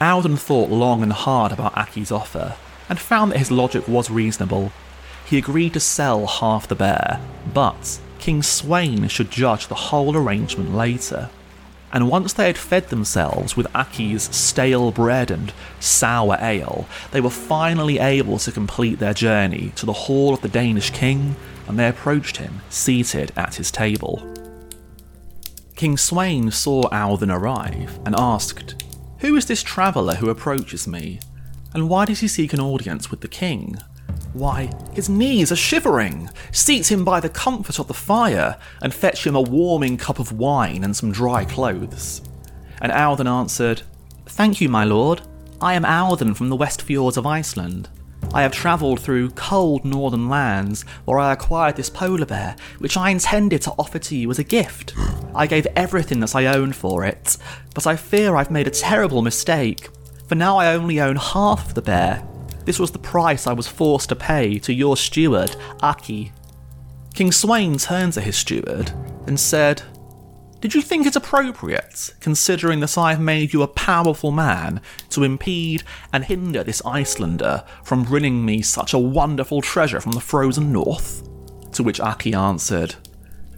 Audun 0.00 0.38
thought 0.38 0.70
long 0.70 1.02
and 1.02 1.12
hard 1.12 1.52
about 1.52 1.76
Aki's 1.76 2.10
offer, 2.10 2.56
and 2.88 2.98
found 2.98 3.32
that 3.32 3.38
his 3.38 3.50
logic 3.50 3.86
was 3.88 4.10
reasonable. 4.10 4.72
He 5.24 5.38
agreed 5.38 5.74
to 5.74 5.80
sell 5.80 6.26
half 6.26 6.68
the 6.68 6.74
bear, 6.74 7.20
but 7.52 8.00
King 8.18 8.42
Sweyn 8.42 9.08
should 9.10 9.30
judge 9.30 9.68
the 9.68 9.74
whole 9.74 10.16
arrangement 10.16 10.74
later. 10.74 11.30
And 11.92 12.10
once 12.10 12.32
they 12.32 12.46
had 12.46 12.58
fed 12.58 12.88
themselves 12.88 13.56
with 13.56 13.74
Aki's 13.74 14.34
stale 14.34 14.90
bread 14.90 15.30
and 15.30 15.52
sour 15.80 16.36
ale, 16.40 16.86
they 17.12 17.20
were 17.20 17.30
finally 17.30 17.98
able 17.98 18.38
to 18.38 18.52
complete 18.52 18.98
their 18.98 19.14
journey 19.14 19.72
to 19.76 19.86
the 19.86 19.92
hall 19.92 20.34
of 20.34 20.42
the 20.42 20.48
Danish 20.48 20.90
king 20.90 21.36
and 21.66 21.78
they 21.78 21.88
approached 21.88 22.38
him, 22.38 22.60
seated 22.70 23.32
at 23.36 23.56
his 23.56 23.70
table. 23.70 24.22
King 25.76 25.96
Sweyn 25.96 26.52
saw 26.52 26.82
Audun 26.90 27.32
arrive 27.32 28.00
and 28.04 28.14
asked, 28.18 28.82
Who 29.18 29.36
is 29.36 29.46
this 29.46 29.62
traveller 29.62 30.16
who 30.16 30.30
approaches 30.30 30.88
me? 30.88 31.20
And 31.74 31.88
why 31.88 32.04
does 32.06 32.20
he 32.20 32.28
seek 32.28 32.52
an 32.52 32.60
audience 32.60 33.10
with 33.10 33.20
the 33.20 33.28
king? 33.28 33.76
Why, 34.32 34.70
his 34.92 35.08
knees 35.08 35.52
are 35.52 35.56
shivering! 35.56 36.28
Seat 36.52 36.90
him 36.90 37.04
by 37.04 37.20
the 37.20 37.28
comfort 37.28 37.78
of 37.78 37.88
the 37.88 37.94
fire, 37.94 38.56
and 38.82 38.92
fetch 38.92 39.26
him 39.26 39.36
a 39.36 39.40
warming 39.40 39.96
cup 39.96 40.18
of 40.18 40.32
wine 40.32 40.84
and 40.84 40.96
some 40.96 41.12
dry 41.12 41.44
clothes. 41.44 42.22
And 42.80 42.92
Audun 42.92 43.26
answered, 43.26 43.82
Thank 44.26 44.60
you, 44.60 44.68
my 44.68 44.84
lord. 44.84 45.22
I 45.60 45.74
am 45.74 45.84
Audun 45.84 46.36
from 46.36 46.48
the 46.48 46.56
West 46.56 46.82
Fjords 46.82 47.16
of 47.16 47.26
Iceland. 47.26 47.88
I 48.32 48.42
have 48.42 48.52
travelled 48.52 49.00
through 49.00 49.30
cold 49.30 49.84
northern 49.84 50.28
lands 50.28 50.82
where 51.06 51.18
I 51.18 51.32
acquired 51.32 51.76
this 51.76 51.88
polar 51.88 52.26
bear, 52.26 52.56
which 52.78 52.96
I 52.96 53.10
intended 53.10 53.62
to 53.62 53.74
offer 53.78 53.98
to 53.98 54.16
you 54.16 54.30
as 54.30 54.38
a 54.38 54.44
gift. 54.44 54.94
I 55.34 55.46
gave 55.46 55.66
everything 55.74 56.20
that 56.20 56.36
I 56.36 56.46
owned 56.46 56.76
for 56.76 57.04
it, 57.04 57.36
but 57.74 57.86
I 57.86 57.96
fear 57.96 58.36
I've 58.36 58.50
made 58.50 58.66
a 58.66 58.70
terrible 58.70 59.22
mistake, 59.22 59.88
for 60.28 60.34
now 60.34 60.58
I 60.58 60.74
only 60.74 61.00
own 61.00 61.16
half 61.16 61.74
the 61.74 61.82
bear. 61.82 62.22
This 62.64 62.78
was 62.78 62.90
the 62.90 62.98
price 62.98 63.46
I 63.46 63.54
was 63.54 63.66
forced 63.66 64.10
to 64.10 64.16
pay 64.16 64.58
to 64.60 64.72
your 64.72 64.96
steward, 64.96 65.56
Aki. 65.82 66.32
King 67.14 67.30
Sweyn 67.30 67.82
turned 67.82 68.12
to 68.12 68.20
his 68.20 68.36
steward 68.36 68.92
and 69.26 69.40
said, 69.40 69.82
did 70.60 70.74
you 70.74 70.82
think 70.82 71.06
it 71.06 71.14
appropriate, 71.14 72.14
considering 72.20 72.80
that 72.80 72.98
I 72.98 73.12
have 73.12 73.20
made 73.20 73.52
you 73.52 73.62
a 73.62 73.68
powerful 73.68 74.32
man, 74.32 74.80
to 75.10 75.22
impede 75.22 75.84
and 76.12 76.24
hinder 76.24 76.64
this 76.64 76.82
Icelander 76.84 77.64
from 77.84 78.02
bringing 78.02 78.44
me 78.44 78.60
such 78.62 78.92
a 78.92 78.98
wonderful 78.98 79.62
treasure 79.62 80.00
from 80.00 80.12
the 80.12 80.20
frozen 80.20 80.72
north? 80.72 81.22
To 81.74 81.84
which 81.84 82.00
Aki 82.00 82.34
answered, 82.34 82.96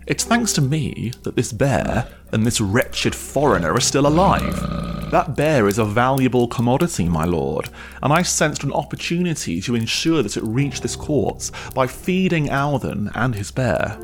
It's 0.07 0.25
thanks 0.25 0.53
to 0.55 0.61
me 0.61 1.13
that 1.23 1.37
this 1.37 1.53
bear 1.53 2.09
and 2.33 2.47
this 2.47 2.61
wretched 2.61 3.15
foreigner 3.15 3.73
are 3.73 3.81
still 3.81 4.07
alive. 4.07 5.11
That 5.11 5.37
bear 5.37 5.69
is 5.69 5.79
a 5.79 5.85
valuable 5.85 6.49
commodity, 6.49 7.09
my 7.09 7.25
lord, 7.25 7.69
and 8.03 8.13
I 8.13 8.23
sensed 8.23 8.63
an 8.63 8.73
opportunity 8.73 9.61
to 9.63 9.75
ensure 9.75 10.23
that 10.23 10.37
it 10.37 10.45
reached 10.45 10.83
this 10.83 10.97
court 10.97 11.51
by 11.75 11.87
feeding 11.87 12.47
Audun 12.47 13.11
and 13.15 13.35
his 13.35 13.51
bear. 13.51 13.99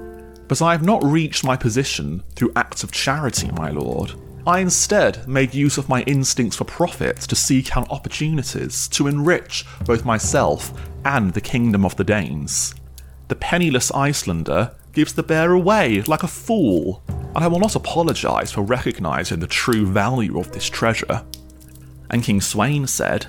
But 0.49 0.63
I 0.63 0.73
have 0.73 0.85
not 0.85 1.03
reached 1.03 1.45
my 1.45 1.57
position 1.57 2.23
through 2.35 2.53
acts 2.57 2.85
of 2.85 2.93
charity, 2.93 3.51
my 3.53 3.71
lord. 3.71 4.13
I 4.47 4.61
instead 4.61 5.27
made 5.27 5.55
use 5.55 5.77
of 5.77 5.89
my 5.89 6.03
instincts 6.03 6.57
for 6.57 6.65
profit 6.65 7.17
to 7.23 7.35
seek 7.35 7.77
out 7.77 7.91
opportunities 7.91 8.87
to 8.89 9.09
enrich 9.09 9.65
both 9.85 10.05
myself 10.05 10.73
and 11.05 11.33
the 11.33 11.41
kingdom 11.41 11.85
of 11.85 11.97
the 11.97 12.05
Danes. 12.05 12.75
The 13.29 13.35
penniless 13.35 13.91
Icelander 13.91 14.73
gives 14.97 15.13
the 15.13 15.23
bear 15.23 15.53
away 15.53 16.01
like 16.03 16.23
a 16.23 16.27
fool, 16.27 17.03
and 17.09 17.45
I 17.45 17.49
will 17.49 17.61
not 17.61 17.77
apologise 17.77 18.51
for 18.51 18.63
recognising 18.63 19.41
the 19.41 19.47
true 19.47 19.85
value 19.87 20.41
of 20.41 20.51
this 20.53 20.71
treasure. 20.71 21.23
And 22.09 22.23
King 22.23 22.41
Sweyn 22.41 22.89
said, 22.89 23.27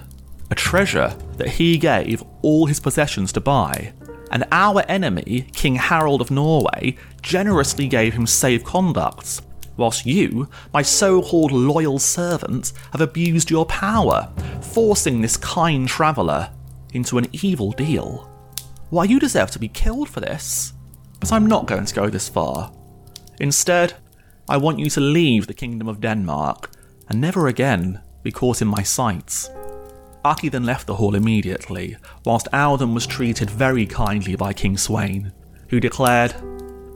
A 0.49 0.55
treasure 0.55 1.13
that 1.35 1.49
he 1.49 1.77
gave 1.77 2.23
all 2.41 2.67
his 2.67 2.79
possessions 2.79 3.33
to 3.33 3.41
buy, 3.41 3.91
and 4.31 4.45
our 4.53 4.81
enemy, 4.87 5.49
King 5.51 5.75
Harold 5.75 6.21
of 6.21 6.31
Norway, 6.31 6.95
generously 7.21 7.89
gave 7.89 8.13
him 8.13 8.25
safe 8.25 8.63
conducts, 8.63 9.41
whilst 9.75 10.05
you, 10.05 10.47
my 10.73 10.81
so 10.81 11.21
called 11.21 11.51
loyal 11.51 11.99
servant, 11.99 12.71
have 12.93 13.01
abused 13.01 13.49
your 13.49 13.65
power, 13.65 14.31
forcing 14.61 15.19
this 15.19 15.35
kind 15.35 15.85
traveller 15.85 16.49
into 16.93 17.17
an 17.17 17.27
evil 17.33 17.73
deal. 17.73 18.31
Why, 18.89 19.03
you 19.03 19.19
deserve 19.19 19.51
to 19.51 19.59
be 19.59 19.67
killed 19.67 20.07
for 20.07 20.21
this. 20.21 20.71
But 21.19 21.31
I'm 21.31 21.47
not 21.47 21.65
going 21.65 21.85
to 21.85 21.95
go 21.95 22.09
this 22.09 22.29
far. 22.29 22.71
Instead, 23.39 23.93
I 24.49 24.57
want 24.57 24.79
you 24.79 24.89
to 24.91 25.01
leave 25.01 25.47
the 25.47 25.53
Kingdom 25.53 25.87
of 25.87 26.01
Denmark 26.01 26.71
and 27.09 27.19
never 27.19 27.47
again 27.47 28.01
be 28.23 28.31
caught 28.31 28.61
in 28.61 28.67
my 28.67 28.83
sights. 28.83 29.49
Aki 30.25 30.49
then 30.49 30.65
left 30.65 30.87
the 30.87 30.95
hall 30.95 31.15
immediately, 31.15 31.95
whilst 32.25 32.51
Audun 32.51 32.93
was 32.93 33.07
treated 33.07 33.49
very 33.49 33.85
kindly 33.85 34.35
by 34.35 34.53
King 34.53 34.75
Sweyn, 34.75 35.31
who 35.69 35.79
declared, 35.79 36.33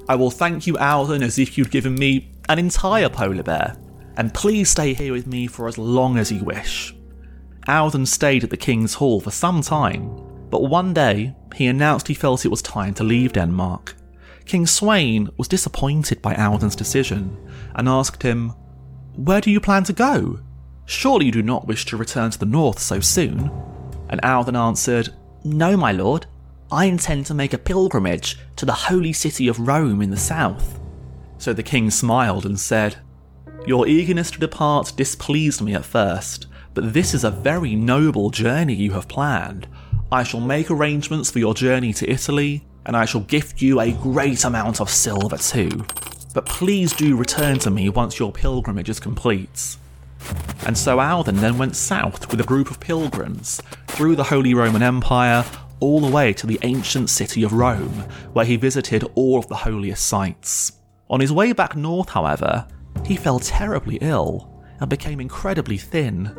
I 0.10 0.16
will 0.16 0.32
thank 0.32 0.68
you, 0.68 0.74
Audun, 0.74 1.22
as 1.22 1.40
if 1.40 1.58
you'd 1.58 1.72
given 1.72 1.96
me 1.96 2.32
an 2.50 2.60
entire 2.60 3.10
polar 3.10 3.44
bear, 3.44 3.78
and 4.18 4.34
please 4.34 4.70
stay 4.70 4.94
here 4.94 5.14
with 5.14 5.28
me 5.28 5.48
for 5.48 5.68
as 5.68 5.78
long 5.78 6.18
as 6.18 6.32
you 6.32 6.44
wish. 6.44 6.94
Audun 7.68 8.06
stayed 8.06 8.44
at 8.44 8.50
the 8.50 8.58
King's 8.58 8.96
Hall 8.96 9.22
for 9.22 9.32
some 9.32 9.62
time, 9.62 10.10
but 10.50 10.64
one 10.64 10.94
day 10.94 11.34
he 11.56 11.68
announced 11.68 12.08
he 12.08 12.14
felt 12.14 12.44
it 12.44 12.50
was 12.50 12.62
time 12.62 12.94
to 12.96 13.04
leave 13.04 13.34
Denmark. 13.34 13.96
King 14.52 14.66
Sweyn 14.66 15.30
was 15.38 15.48
disappointed 15.48 16.22
by 16.22 16.36
Audun's 16.36 16.76
decision 16.76 17.38
and 17.74 17.88
asked 17.88 18.22
him, 18.22 18.50
Where 19.16 19.40
do 19.40 19.50
you 19.50 19.62
plan 19.62 19.86
to 19.86 19.94
go? 19.94 20.42
Surely 20.86 21.28
you 21.28 21.32
do 21.32 21.42
not 21.42 21.68
wish 21.68 21.86
to 21.86 21.96
return 21.96 22.32
to 22.32 22.38
the 22.38 22.46
north 22.46 22.78
so 22.78 23.00
soon? 23.00 23.50
And 24.10 24.22
Audun 24.24 24.58
answered, 24.58 25.16
No, 25.46 25.78
my 25.78 25.94
lord. 25.94 26.26
I 26.70 26.84
intend 26.88 27.28
to 27.28 27.34
make 27.34 27.54
a 27.54 27.58
pilgrimage 27.58 28.40
to 28.58 28.66
the 28.66 28.74
holy 28.74 29.14
city 29.14 29.48
of 29.48 29.58
Rome 29.58 30.02
in 30.02 30.10
the 30.10 30.18
south. 30.18 30.82
So 31.38 31.54
the 31.54 31.64
king 31.64 31.90
smiled 31.90 32.46
and 32.46 32.60
said, 32.60 32.98
Your 33.66 33.88
eagerness 33.88 34.32
to 34.32 34.40
depart 34.40 34.92
displeased 34.98 35.62
me 35.62 35.76
at 35.76 35.86
first, 35.86 36.48
but 36.74 36.92
this 36.92 37.14
is 37.14 37.24
a 37.24 37.32
very 37.32 37.74
noble 37.78 38.30
journey 38.30 38.74
you 38.74 38.92
have 38.92 39.08
planned. 39.08 39.70
I 40.12 40.24
shall 40.24 40.42
make 40.42 40.70
arrangements 40.70 41.32
for 41.32 41.40
your 41.40 41.54
journey 41.54 41.94
to 41.94 42.12
Italy, 42.12 42.66
and 42.86 42.96
I 42.96 43.06
shall 43.06 43.22
gift 43.22 43.62
you 43.62 43.80
a 43.80 43.92
great 43.92 44.44
amount 44.44 44.82
of 44.82 44.90
silver 44.90 45.38
too. 45.38 45.86
But 46.34 46.46
please 46.46 46.94
do 46.94 47.18
return 47.18 47.60
to 47.60 47.72
me 47.72 47.90
once 47.90 48.20
your 48.20 48.32
pilgrimage 48.32 48.90
is 48.90 49.00
complete. 49.00 49.78
And 50.66 50.78
so 50.78 50.98
Audun 50.98 51.40
then 51.40 51.58
went 51.58 51.76
south 51.76 52.30
with 52.32 52.40
a 52.40 52.46
group 52.46 52.70
of 52.70 52.80
pilgrims 52.80 53.62
through 53.88 54.16
the 54.16 54.24
Holy 54.24 54.54
Roman 54.54 54.84
Empire 54.84 55.44
all 55.80 56.00
the 56.00 56.12
way 56.12 56.32
to 56.32 56.48
the 56.48 56.60
ancient 56.62 57.10
city 57.10 57.44
of 57.44 57.54
Rome, 57.54 58.06
where 58.34 58.46
he 58.46 58.56
visited 58.56 59.04
all 59.16 59.40
of 59.40 59.48
the 59.48 59.56
holiest 59.56 60.06
sites. 60.06 60.74
On 61.10 61.20
his 61.20 61.34
way 61.34 61.54
back 61.54 61.76
north, 61.76 62.10
however, 62.10 62.68
he 63.06 63.16
fell 63.16 63.40
terribly 63.40 63.98
ill 64.00 64.64
and 64.80 64.90
became 64.90 65.20
incredibly 65.20 65.78
thin. 65.78 66.36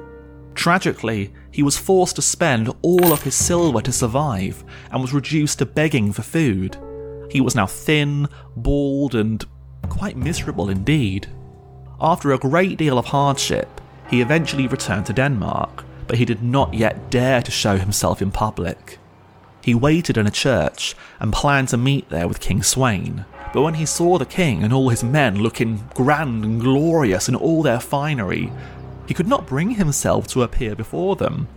Tragically, 0.55 1.33
he 1.51 1.63
was 1.63 1.79
forced 1.79 2.17
to 2.17 2.23
spend 2.23 2.71
all 2.83 3.13
of 3.13 3.23
his 3.23 3.35
silver 3.35 3.81
to 3.83 3.93
survive 3.93 4.65
and 4.91 5.01
was 5.01 5.13
reduced 5.13 5.59
to 5.59 5.67
begging 5.67 6.13
for 6.13 6.23
food. 6.23 6.77
He 7.31 7.41
was 7.41 7.55
now 7.55 7.67
thin, 7.67 8.29
bald, 8.57 9.15
and 9.15 9.45
quite 9.89 10.17
miserable 10.17 10.69
indeed. 10.69 11.29
After 12.01 12.33
a 12.33 12.39
great 12.39 12.79
deal 12.79 12.99
of 12.99 13.07
hardship, 13.07 13.81
he 14.09 14.21
eventually 14.21 14.67
returned 14.67 15.07
to 15.07 15.13
Denmark, 15.13 15.85
but 16.07 16.19
he 16.19 16.25
did 16.25 16.43
not 16.43 16.75
yet 16.75 17.11
dare 17.11 17.41
to 17.43 17.51
show 17.51 17.77
himself 17.77 18.21
in 18.21 18.31
public. 18.31 18.99
He 19.63 19.75
waited 19.75 20.17
in 20.17 20.27
a 20.27 20.31
church 20.31 20.97
and 21.21 21.33
planned 21.33 21.69
to 21.69 21.77
meet 21.77 22.09
there 22.11 22.27
with 22.29 22.41
King 22.41 22.63
Sweyn, 22.63 23.25
but 23.53 23.63
when 23.63 23.75
he 23.75 23.87
saw 23.87 24.19
the 24.19 24.27
king 24.27 24.65
and 24.65 24.73
all 24.73 24.89
his 24.89 25.05
men 25.05 25.39
looking 25.39 25.89
grand 25.95 26.45
and 26.45 26.61
glorious 26.61 27.29
in 27.29 27.35
all 27.35 27.63
their 27.63 27.81
finery, 27.81 28.51
he 29.07 29.15
could 29.15 29.29
not 29.29 29.47
bring 29.47 29.71
himself 29.71 30.27
to 30.29 30.43
appear 30.43 30.75
before 30.75 31.17
them, 31.17 31.49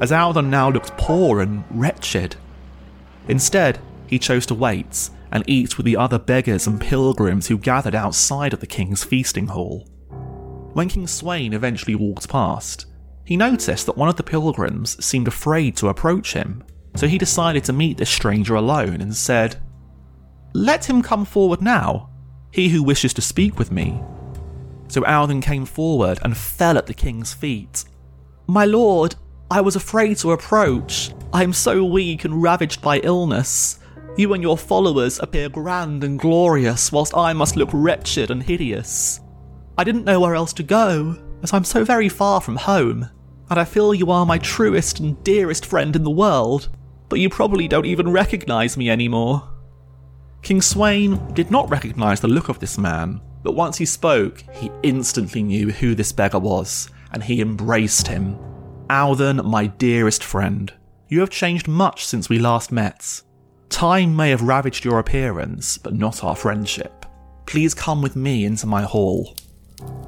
as 0.00 0.10
Audun 0.10 0.48
now 0.48 0.70
looked 0.70 0.96
poor 0.96 1.40
and 1.40 1.64
wretched. 1.70 2.36
Instead, 3.28 3.78
he 4.06 4.18
chose 4.18 4.46
to 4.46 4.54
wait 4.54 5.10
and 5.32 5.44
eat 5.46 5.76
with 5.76 5.86
the 5.86 5.96
other 5.96 6.18
beggars 6.18 6.66
and 6.66 6.80
pilgrims 6.80 7.46
who 7.46 7.58
gathered 7.58 7.94
outside 7.94 8.52
of 8.52 8.60
the 8.60 8.66
king's 8.66 9.04
feasting 9.04 9.46
hall. 9.46 9.86
When 10.72 10.88
King 10.88 11.06
Sweyn 11.06 11.52
eventually 11.52 11.94
walked 11.94 12.28
past, 12.28 12.86
he 13.24 13.36
noticed 13.36 13.86
that 13.86 13.96
one 13.96 14.08
of 14.08 14.16
the 14.16 14.22
pilgrims 14.22 15.02
seemed 15.04 15.28
afraid 15.28 15.76
to 15.76 15.88
approach 15.88 16.32
him, 16.32 16.64
so 16.96 17.06
he 17.06 17.18
decided 17.18 17.64
to 17.64 17.72
meet 17.72 17.98
this 17.98 18.10
stranger 18.10 18.56
alone 18.56 19.00
and 19.00 19.14
said, 19.14 19.56
Let 20.52 20.88
him 20.88 21.02
come 21.02 21.24
forward 21.24 21.62
now, 21.62 22.10
he 22.50 22.68
who 22.68 22.82
wishes 22.82 23.14
to 23.14 23.22
speak 23.22 23.58
with 23.58 23.70
me. 23.70 24.02
So 24.90 25.02
Audun 25.02 25.40
came 25.40 25.66
forward 25.66 26.18
and 26.24 26.36
fell 26.36 26.76
at 26.76 26.86
the 26.86 26.94
king's 26.94 27.32
feet. 27.32 27.84
My 28.48 28.64
lord, 28.64 29.14
I 29.48 29.60
was 29.60 29.76
afraid 29.76 30.16
to 30.18 30.32
approach. 30.32 31.12
I 31.32 31.44
am 31.44 31.52
so 31.52 31.84
weak 31.84 32.24
and 32.24 32.42
ravaged 32.42 32.82
by 32.82 32.98
illness. 32.98 33.78
You 34.16 34.34
and 34.34 34.42
your 34.42 34.58
followers 34.58 35.20
appear 35.20 35.48
grand 35.48 36.02
and 36.02 36.18
glorious, 36.18 36.90
whilst 36.90 37.16
I 37.16 37.32
must 37.32 37.54
look 37.54 37.70
wretched 37.72 38.32
and 38.32 38.42
hideous. 38.42 39.20
I 39.78 39.84
didn't 39.84 40.04
know 40.04 40.18
where 40.18 40.34
else 40.34 40.52
to 40.54 40.64
go, 40.64 41.16
as 41.44 41.52
I'm 41.52 41.62
so 41.62 41.84
very 41.84 42.08
far 42.08 42.40
from 42.40 42.56
home, 42.56 43.08
and 43.48 43.60
I 43.60 43.64
feel 43.64 43.94
you 43.94 44.10
are 44.10 44.26
my 44.26 44.38
truest 44.38 44.98
and 44.98 45.22
dearest 45.22 45.66
friend 45.66 45.94
in 45.94 46.02
the 46.02 46.10
world, 46.10 46.68
but 47.08 47.20
you 47.20 47.30
probably 47.30 47.68
don't 47.68 47.86
even 47.86 48.10
recognise 48.10 48.76
me 48.76 48.90
anymore. 48.90 49.48
King 50.42 50.60
Sweyn 50.60 51.32
did 51.32 51.52
not 51.52 51.70
recognise 51.70 52.20
the 52.20 52.26
look 52.26 52.48
of 52.48 52.58
this 52.58 52.76
man, 52.76 53.20
but 53.42 53.54
once 53.54 53.78
he 53.78 53.84
spoke, 53.84 54.44
he 54.54 54.70
instantly 54.82 55.42
knew 55.42 55.70
who 55.70 55.94
this 55.94 56.12
beggar 56.12 56.38
was, 56.38 56.90
and 57.12 57.22
he 57.22 57.40
embraced 57.40 58.08
him. 58.08 58.38
Audun, 58.88 59.44
my 59.44 59.66
dearest 59.66 60.22
friend, 60.24 60.72
you 61.08 61.20
have 61.20 61.30
changed 61.30 61.68
much 61.68 62.04
since 62.04 62.28
we 62.28 62.38
last 62.38 62.70
met. 62.70 63.22
Time 63.68 64.14
may 64.14 64.30
have 64.30 64.42
ravaged 64.42 64.84
your 64.84 64.98
appearance, 64.98 65.78
but 65.78 65.94
not 65.94 66.24
our 66.24 66.36
friendship. 66.36 67.06
Please 67.46 67.74
come 67.74 68.02
with 68.02 68.16
me 68.16 68.44
into 68.44 68.66
my 68.66 68.82
hall. 68.82 69.34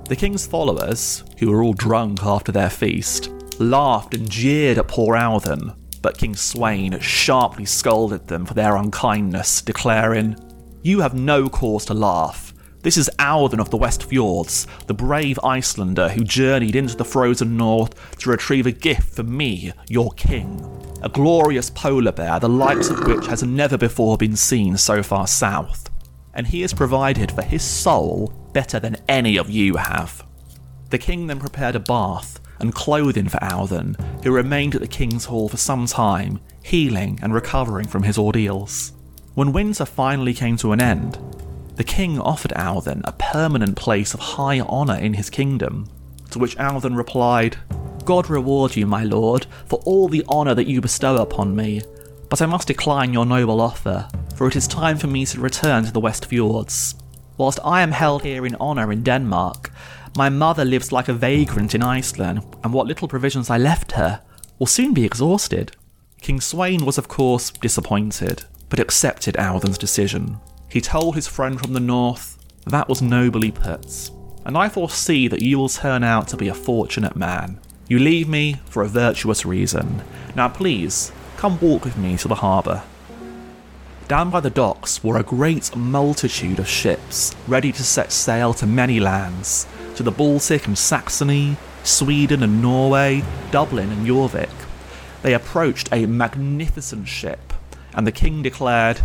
The 0.09 0.17
king's 0.17 0.47
followers, 0.47 1.25
who 1.39 1.51
were 1.51 1.63
all 1.63 1.73
drunk 1.73 2.23
after 2.25 2.53
their 2.53 2.71
feast, 2.71 3.31
laughed 3.59 4.15
and 4.15 4.29
jeered 4.29 4.79
at 4.79 4.89
poor 4.89 5.15
Audun, 5.15 5.75
but 6.03 6.19
King 6.19 6.35
Sweyn 6.35 7.01
sharply 7.01 7.65
scolded 7.65 8.27
them 8.27 8.45
for 8.45 8.55
their 8.55 8.77
unkindness, 8.77 9.63
declaring, 9.63 10.37
You 10.83 11.01
have 11.01 11.15
no 11.15 11.49
cause 11.49 11.85
to 11.87 11.95
laugh. 11.95 12.52
This 12.83 12.97
is 12.97 13.09
Audun 13.21 13.61
of 13.61 13.71
the 13.71 13.77
West 13.77 14.03
Fjords, 14.03 14.67
the 14.89 14.95
brave 14.95 15.39
Icelander 15.45 16.09
who 16.09 16.25
journeyed 16.25 16.75
into 16.75 16.97
the 16.97 17.05
frozen 17.05 17.57
north 17.57 18.19
to 18.19 18.31
retrieve 18.31 18.67
a 18.67 18.73
gift 18.73 19.15
for 19.15 19.23
me, 19.23 19.73
your 19.89 20.11
king. 20.13 20.61
A 21.01 21.09
glorious 21.09 21.71
polar 21.71 22.11
bear, 22.11 22.41
the 22.41 22.49
likes 22.49 22.91
of 22.91 23.07
which 23.07 23.27
has 23.29 23.45
never 23.45 23.79
before 23.79 24.17
been 24.17 24.35
seen 24.35 24.77
so 24.77 25.01
far 25.01 25.29
south. 25.29 25.91
And 26.35 26.45
he 26.45 26.63
has 26.63 26.75
provided 26.75 27.31
for 27.31 27.43
his 27.43 27.63
soul 27.63 28.33
better 28.53 28.81
than 28.81 28.97
any 29.09 29.37
of 29.37 29.49
you 29.49 29.77
have. 29.77 30.27
The 30.91 30.99
king 30.99 31.29
then 31.29 31.39
prepared 31.39 31.77
a 31.77 31.81
bath 31.81 32.41
and 32.59 32.75
clothing 32.75 33.29
for 33.29 33.39
Audun, 33.39 33.95
who 34.25 34.33
remained 34.33 34.75
at 34.75 34.81
the 34.81 34.89
king's 34.89 35.27
hall 35.27 35.49
for 35.49 35.57
some 35.57 35.87
time, 35.87 36.41
healing 36.65 37.21
and 37.23 37.33
recovering 37.33 37.87
from 37.87 38.03
his 38.03 38.19
ordeals. 38.19 38.93
When 39.35 39.53
winter 39.53 39.85
finally 39.85 40.35
came 40.35 40.57
to 40.59 40.73
an 40.73 40.81
end, 40.81 41.17
the 41.77 41.85
king 41.85 42.19
offered 42.19 42.53
Audun 42.53 43.01
a 43.05 43.13
permanent 43.13 43.77
place 43.77 44.15
of 44.15 44.21
high 44.21 44.61
honour 44.61 44.97
in 44.97 45.15
his 45.15 45.31
kingdom, 45.31 45.89
to 46.31 46.39
which 46.39 46.57
Audun 46.57 46.97
replied, 46.97 47.57
God 48.05 48.29
reward 48.29 48.77
you, 48.77 48.87
my 48.87 49.05
lord, 49.05 49.47
for 49.67 49.81
all 49.85 50.09
the 50.09 50.25
honour 50.29 50.55
that 50.55 50.67
you 50.67 50.81
bestow 50.81 51.17
upon 51.17 51.55
me, 51.55 51.83
but 52.29 52.43
I 52.43 52.47
must 52.47 52.69
decline 52.69 53.13
your 53.13 53.27
noble 53.27 53.61
offer, 53.61 54.09
for 54.37 54.49
it 54.49 54.57
is 54.57 54.67
time 54.67 54.99
for 54.99 55.07
me 55.07 55.25
to 55.27 55.41
return 55.41 55.85
to 55.85 55.93
the 55.93 56.01
West 56.01 56.27
Fjords. 56.27 56.95
Whilst 57.37 57.61
I 57.65 57.83
am 57.83 57.93
held 57.93 58.23
here 58.23 58.45
in 58.45 58.57
honour 58.57 58.93
in 58.93 59.03
Denmark, 59.03 59.71
my 60.17 60.29
mother 60.29 60.65
lives 60.65 60.93
like 60.93 61.09
a 61.09 61.15
vagrant 61.15 61.75
in 61.75 61.83
Iceland, 61.83 62.45
and 62.63 62.73
what 62.73 62.87
little 62.87 63.09
provisions 63.09 63.49
I 63.49 63.59
left 63.59 63.93
her 63.93 64.23
will 64.59 64.67
soon 64.67 64.93
be 64.93 65.05
exhausted. 65.05 65.77
King 66.21 66.39
Sweyn 66.39 66.83
was, 66.83 66.99
of 66.99 67.09
course, 67.09 67.51
disappointed, 67.51 68.45
but 68.69 68.79
accepted 68.81 69.37
Audun's 69.37 69.79
decision. 69.79 70.39
He 70.73 70.81
told 70.81 71.17
his 71.17 71.29
friend 71.29 71.61
from 71.61 71.75
the 71.75 71.81
north, 71.81 72.39
That 72.65 72.89
was 72.89 73.03
nobly 73.03 73.51
put, 73.51 74.11
and 74.47 74.57
I 74.57 74.71
foresee 74.71 75.29
that 75.29 75.43
you 75.43 75.59
will 75.59 75.69
turn 75.69 76.03
out 76.03 76.29
to 76.29 76.37
be 76.39 76.49
a 76.49 76.55
fortunate 76.55 77.15
man. 77.15 77.61
You 77.89 77.99
leave 77.99 78.27
me 78.27 78.57
for 78.65 78.83
a 78.83 78.89
virtuous 78.89 79.45
reason. 79.45 80.03
Now 80.35 80.49
please, 80.49 81.13
come 81.37 81.61
walk 81.61 81.85
with 81.85 81.99
me 81.99 82.17
to 82.17 82.27
the 82.27 82.37
harbour. 82.37 82.85
Down 84.09 84.31
by 84.31 84.41
the 84.41 84.49
docks 84.49 85.05
were 85.05 85.19
a 85.19 85.23
great 85.23 85.77
multitude 85.77 86.59
of 86.59 86.67
ships, 86.67 87.37
ready 87.47 87.71
to 87.73 87.83
set 87.83 88.11
sail 88.11 88.55
to 88.55 88.67
many 88.67 88.99
lands, 88.99 89.67
to 89.97 90.03
the 90.03 90.11
Baltic 90.11 90.67
and 90.67 90.79
Saxony, 90.79 91.59
Sweden 91.83 92.43
and 92.43 92.63
Norway, 92.63 93.23
Dublin 93.51 93.91
and 93.91 94.07
Jorvik. 94.07 94.49
They 95.21 95.35
approached 95.35 95.91
a 95.93 96.07
magnificent 96.07 97.09
ship, 97.09 97.53
and 97.93 98.07
the 98.07 98.13
king 98.13 98.41
declared, 98.41 99.03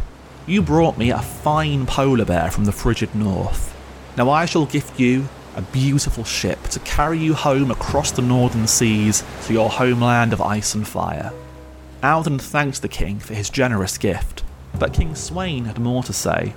you 0.47 0.61
brought 0.61 0.97
me 0.97 1.11
a 1.11 1.19
fine 1.19 1.85
polar 1.85 2.23
bear 2.23 2.49
from 2.49 2.63
the 2.63 2.71
frigid 2.71 3.13
north. 3.13 3.75
Now 4.15 4.29
I 4.29 4.45
shall 4.45 4.65
gift 4.65 4.97
you 4.97 5.27
a 5.57 5.61
beautiful 5.61 6.23
ship 6.23 6.63
to 6.69 6.79
carry 6.79 7.19
you 7.19 7.33
home 7.33 7.69
across 7.69 8.11
the 8.11 8.21
northern 8.21 8.65
seas 8.65 9.25
to 9.45 9.53
your 9.53 9.69
homeland 9.69 10.31
of 10.31 10.41
ice 10.41 10.73
and 10.73 10.87
fire. 10.87 11.33
Audun 12.01 12.39
thanked 12.39 12.81
the 12.81 12.87
king 12.87 13.19
for 13.19 13.33
his 13.33 13.49
generous 13.49 13.97
gift, 13.97 14.45
but 14.79 14.93
King 14.93 15.15
Sweyn 15.15 15.65
had 15.65 15.79
more 15.79 16.03
to 16.03 16.13
say. 16.13 16.53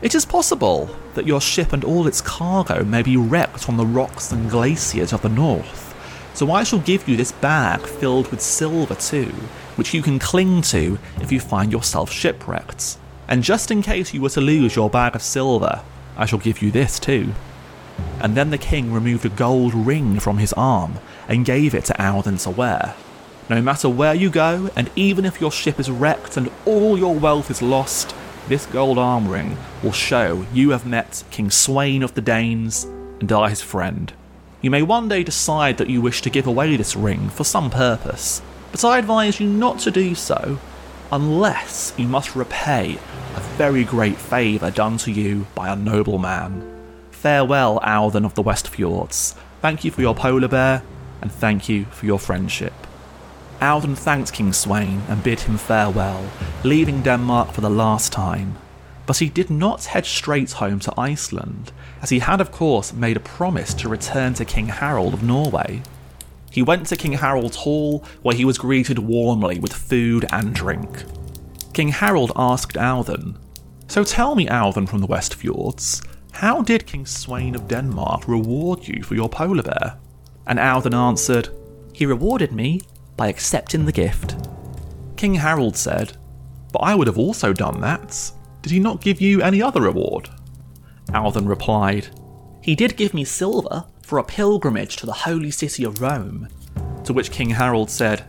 It 0.00 0.14
is 0.14 0.24
possible 0.24 0.88
that 1.14 1.26
your 1.26 1.40
ship 1.40 1.72
and 1.72 1.82
all 1.82 2.06
its 2.06 2.20
cargo 2.20 2.84
may 2.84 3.02
be 3.02 3.16
wrecked 3.16 3.68
on 3.68 3.76
the 3.76 3.86
rocks 3.86 4.30
and 4.30 4.48
glaciers 4.48 5.12
of 5.12 5.22
the 5.22 5.28
north, 5.28 6.32
so 6.34 6.52
I 6.52 6.62
shall 6.62 6.78
give 6.78 7.08
you 7.08 7.16
this 7.16 7.32
bag 7.32 7.80
filled 7.80 8.30
with 8.30 8.40
silver 8.40 8.94
too, 8.94 9.32
which 9.74 9.92
you 9.92 10.02
can 10.02 10.20
cling 10.20 10.62
to 10.62 11.00
if 11.20 11.32
you 11.32 11.40
find 11.40 11.72
yourself 11.72 12.12
shipwrecked. 12.12 12.98
And 13.28 13.42
just 13.42 13.70
in 13.70 13.82
case 13.82 14.14
you 14.14 14.22
were 14.22 14.30
to 14.30 14.40
lose 14.40 14.74
your 14.74 14.88
bag 14.88 15.14
of 15.14 15.22
silver, 15.22 15.82
I 16.16 16.24
shall 16.24 16.38
give 16.38 16.62
you 16.62 16.70
this 16.70 16.98
too. 16.98 17.34
And 18.20 18.34
then 18.34 18.50
the 18.50 18.58
king 18.58 18.92
removed 18.92 19.26
a 19.26 19.28
gold 19.28 19.74
ring 19.74 20.18
from 20.18 20.38
his 20.38 20.54
arm 20.54 20.98
and 21.28 21.44
gave 21.44 21.74
it 21.74 21.84
to 21.86 21.92
Audun 21.94 22.42
to 22.44 22.50
wear. 22.50 22.94
No 23.50 23.60
matter 23.60 23.88
where 23.88 24.14
you 24.14 24.30
go, 24.30 24.70
and 24.74 24.90
even 24.96 25.24
if 25.24 25.40
your 25.40 25.52
ship 25.52 25.78
is 25.78 25.90
wrecked 25.90 26.36
and 26.36 26.50
all 26.64 26.98
your 26.98 27.14
wealth 27.14 27.50
is 27.50 27.62
lost, 27.62 28.14
this 28.48 28.66
gold 28.66 28.98
arm 28.98 29.28
ring 29.28 29.58
will 29.82 29.92
show 29.92 30.46
you 30.52 30.70
have 30.70 30.86
met 30.86 31.22
King 31.30 31.50
Sweyn 31.50 32.02
of 32.02 32.14
the 32.14 32.22
Danes 32.22 32.84
and 33.20 33.30
are 33.30 33.48
his 33.48 33.62
friend. 33.62 34.12
You 34.62 34.70
may 34.70 34.82
one 34.82 35.08
day 35.08 35.22
decide 35.22 35.78
that 35.78 35.90
you 35.90 36.00
wish 36.00 36.22
to 36.22 36.30
give 36.30 36.46
away 36.46 36.76
this 36.76 36.96
ring 36.96 37.28
for 37.28 37.44
some 37.44 37.70
purpose, 37.70 38.42
but 38.72 38.84
I 38.84 38.98
advise 38.98 39.38
you 39.38 39.46
not 39.46 39.78
to 39.80 39.90
do 39.90 40.14
so 40.14 40.58
unless 41.10 41.94
you 41.96 42.06
must 42.06 42.36
repay 42.36 42.98
a 43.34 43.40
very 43.56 43.84
great 43.84 44.16
favour 44.16 44.70
done 44.70 44.98
to 44.98 45.10
you 45.10 45.46
by 45.54 45.68
a 45.68 45.76
noble 45.76 46.18
man. 46.18 46.62
Farewell, 47.10 47.80
Audun 47.80 48.24
of 48.24 48.34
the 48.34 48.42
West 48.42 48.68
Fjords. 48.68 49.34
Thank 49.60 49.84
you 49.84 49.90
for 49.90 50.02
your 50.02 50.14
polar 50.14 50.48
bear, 50.48 50.82
and 51.20 51.32
thank 51.32 51.68
you 51.68 51.84
for 51.86 52.06
your 52.06 52.18
friendship. 52.18 52.74
Audun 53.60 53.96
thanked 53.96 54.32
King 54.32 54.52
Sweyn 54.52 55.00
and 55.08 55.22
bid 55.22 55.40
him 55.40 55.58
farewell, 55.58 56.30
leaving 56.62 57.02
Denmark 57.02 57.50
for 57.52 57.60
the 57.60 57.70
last 57.70 58.12
time. 58.12 58.56
But 59.06 59.18
he 59.18 59.28
did 59.28 59.50
not 59.50 59.86
head 59.86 60.06
straight 60.06 60.52
home 60.52 60.78
to 60.80 60.94
Iceland, 60.96 61.72
as 62.02 62.10
he 62.10 62.20
had, 62.20 62.40
of 62.40 62.52
course, 62.52 62.92
made 62.92 63.16
a 63.16 63.20
promise 63.20 63.74
to 63.74 63.88
return 63.88 64.34
to 64.34 64.44
King 64.44 64.68
Harald 64.68 65.14
of 65.14 65.22
Norway. 65.22 65.82
He 66.50 66.62
went 66.62 66.86
to 66.86 66.96
King 66.96 67.12
Harold's 67.12 67.56
hall, 67.56 68.04
where 68.22 68.36
he 68.36 68.44
was 68.44 68.58
greeted 68.58 68.98
warmly 68.98 69.58
with 69.58 69.72
food 69.72 70.26
and 70.32 70.54
drink. 70.54 71.04
King 71.72 71.88
Harold 71.88 72.32
asked 72.36 72.74
Audun, 72.74 73.36
So 73.86 74.02
tell 74.02 74.34
me, 74.34 74.46
Audun 74.46 74.88
from 74.88 75.00
the 75.00 75.06
West 75.06 75.34
Fjords, 75.34 76.02
how 76.32 76.62
did 76.62 76.86
King 76.86 77.04
Sweyn 77.04 77.54
of 77.54 77.68
Denmark 77.68 78.28
reward 78.28 78.86
you 78.86 79.02
for 79.02 79.14
your 79.14 79.28
polar 79.28 79.62
bear? 79.62 79.98
And 80.46 80.58
Audun 80.58 80.94
answered, 80.94 81.50
He 81.92 82.06
rewarded 82.06 82.52
me 82.52 82.80
by 83.16 83.28
accepting 83.28 83.84
the 83.84 83.92
gift. 83.92 84.36
King 85.16 85.34
Harold 85.34 85.76
said, 85.76 86.16
But 86.72 86.80
I 86.80 86.94
would 86.94 87.06
have 87.06 87.18
also 87.18 87.52
done 87.52 87.80
that. 87.80 88.32
Did 88.62 88.72
he 88.72 88.78
not 88.78 89.00
give 89.00 89.20
you 89.20 89.42
any 89.42 89.60
other 89.60 89.82
reward? 89.82 90.30
Audun 91.08 91.48
replied, 91.48 92.08
He 92.62 92.74
did 92.74 92.96
give 92.96 93.14
me 93.14 93.24
silver 93.24 93.84
for 94.08 94.16
a 94.16 94.24
pilgrimage 94.24 94.96
to 94.96 95.04
the 95.04 95.12
holy 95.12 95.50
city 95.50 95.84
of 95.84 96.00
Rome. 96.00 96.48
To 97.04 97.12
which 97.12 97.30
King 97.30 97.50
Harold 97.50 97.90
said, 97.90 98.24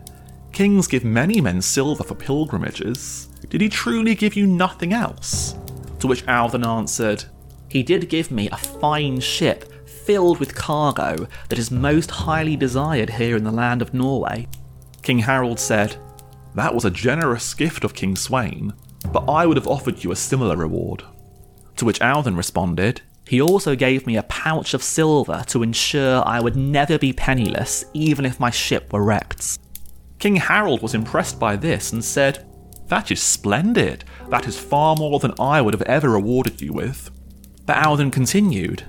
Kings 0.52 0.88
give 0.88 1.06
many 1.06 1.40
men 1.40 1.62
silver 1.62 2.04
for 2.04 2.16
pilgrimages. 2.16 3.30
Did 3.48 3.62
he 3.62 3.70
truly 3.70 4.14
give 4.14 4.36
you 4.36 4.46
nothing 4.46 4.92
else? 4.92 5.56
To 6.00 6.08
which 6.08 6.26
Audun 6.26 6.68
answered, 6.68 7.24
He 7.70 7.82
did 7.82 8.10
give 8.10 8.30
me 8.30 8.50
a 8.50 8.58
fine 8.58 9.22
ship 9.22 9.88
filled 9.88 10.42
with 10.42 10.54
cargo 10.54 11.28
that 11.48 11.60
is 11.60 11.72
most 11.72 12.12
highly 12.12 12.58
desired 12.58 13.12
here 13.12 13.38
in 13.38 13.46
the 13.46 13.52
land 13.52 13.82
of 13.82 13.94
Norway. 13.94 14.50
King 15.02 15.20
Harold 15.20 15.62
said, 15.62 15.96
That 16.56 16.76
was 16.76 16.84
a 16.84 16.92
generous 16.92 17.54
gift 17.54 17.86
of 17.86 17.94
King 17.94 18.16
Sweyn, 18.16 18.74
but 19.14 19.24
I 19.30 19.46
would 19.46 19.56
have 19.56 19.68
offered 19.68 20.04
you 20.04 20.12
a 20.12 20.18
similar 20.18 20.58
reward. 20.58 21.06
To 21.78 21.86
which 21.86 22.02
Audun 22.02 22.36
responded, 22.36 23.02
He 23.30 23.40
also 23.40 23.76
gave 23.76 24.08
me 24.08 24.18
a 24.18 24.24
pouch 24.24 24.74
of 24.74 24.82
silver 24.82 25.44
to 25.50 25.62
ensure 25.62 26.24
I 26.26 26.40
would 26.40 26.56
never 26.56 26.98
be 26.98 27.14
penniless, 27.14 27.86
even 27.94 28.26
if 28.26 28.40
my 28.40 28.50
ship 28.50 28.92
were 28.92 29.04
wrecked. 29.04 29.60
King 30.18 30.38
Harold 30.38 30.82
was 30.82 30.96
impressed 30.96 31.40
by 31.40 31.56
this 31.56 31.94
and 31.94 32.04
said, 32.04 32.50
That 32.88 33.12
is 33.12 33.22
splendid. 33.22 34.04
That 34.30 34.48
is 34.48 34.58
far 34.60 34.96
more 34.96 35.20
than 35.20 35.36
I 35.40 35.62
would 35.62 35.76
have 35.76 35.84
ever 35.84 36.10
rewarded 36.10 36.60
you 36.60 36.74
with. 36.74 37.12
But 37.68 37.78
Audun 37.78 38.12
continued, 38.12 38.84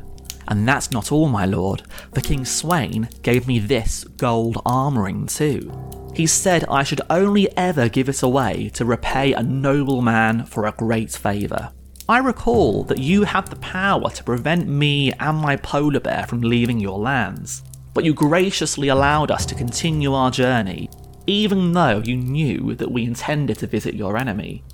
And 0.48 0.66
that's 0.66 0.90
not 0.90 1.12
all, 1.12 1.28
my 1.28 1.44
lord, 1.44 1.82
The 2.12 2.22
King 2.22 2.44
Sweyn 2.44 3.10
gave 3.20 3.46
me 3.46 3.58
this 3.58 4.04
gold 4.04 4.62
arm 4.64 4.98
ring 4.98 5.26
too. 5.26 5.70
He 6.14 6.26
said 6.26 6.64
I 6.64 6.82
should 6.82 7.02
only 7.10 7.54
ever 7.58 7.90
give 7.90 8.08
it 8.08 8.22
away 8.22 8.70
to 8.72 8.86
repay 8.86 9.34
a 9.34 9.42
noble 9.42 10.00
man 10.00 10.46
for 10.46 10.64
a 10.64 10.72
great 10.72 11.10
favour. 11.10 11.72
I 12.10 12.18
recall 12.18 12.82
that 12.86 12.98
you 12.98 13.22
had 13.22 13.46
the 13.46 13.54
power 13.60 14.10
to 14.10 14.24
prevent 14.24 14.66
me 14.66 15.12
and 15.12 15.38
my 15.38 15.54
polar 15.54 16.00
bear 16.00 16.26
from 16.26 16.40
leaving 16.40 16.80
your 16.80 16.98
lands, 16.98 17.62
but 17.94 18.04
you 18.04 18.14
graciously 18.14 18.88
allowed 18.88 19.30
us 19.30 19.46
to 19.46 19.54
continue 19.54 20.12
our 20.12 20.32
journey, 20.32 20.90
even 21.28 21.70
though 21.70 22.02
you 22.04 22.16
knew 22.16 22.74
that 22.74 22.90
we 22.90 23.04
intended 23.04 23.58
to 23.58 23.68
visit 23.68 23.94
your 23.94 24.16
enemy. 24.16 24.64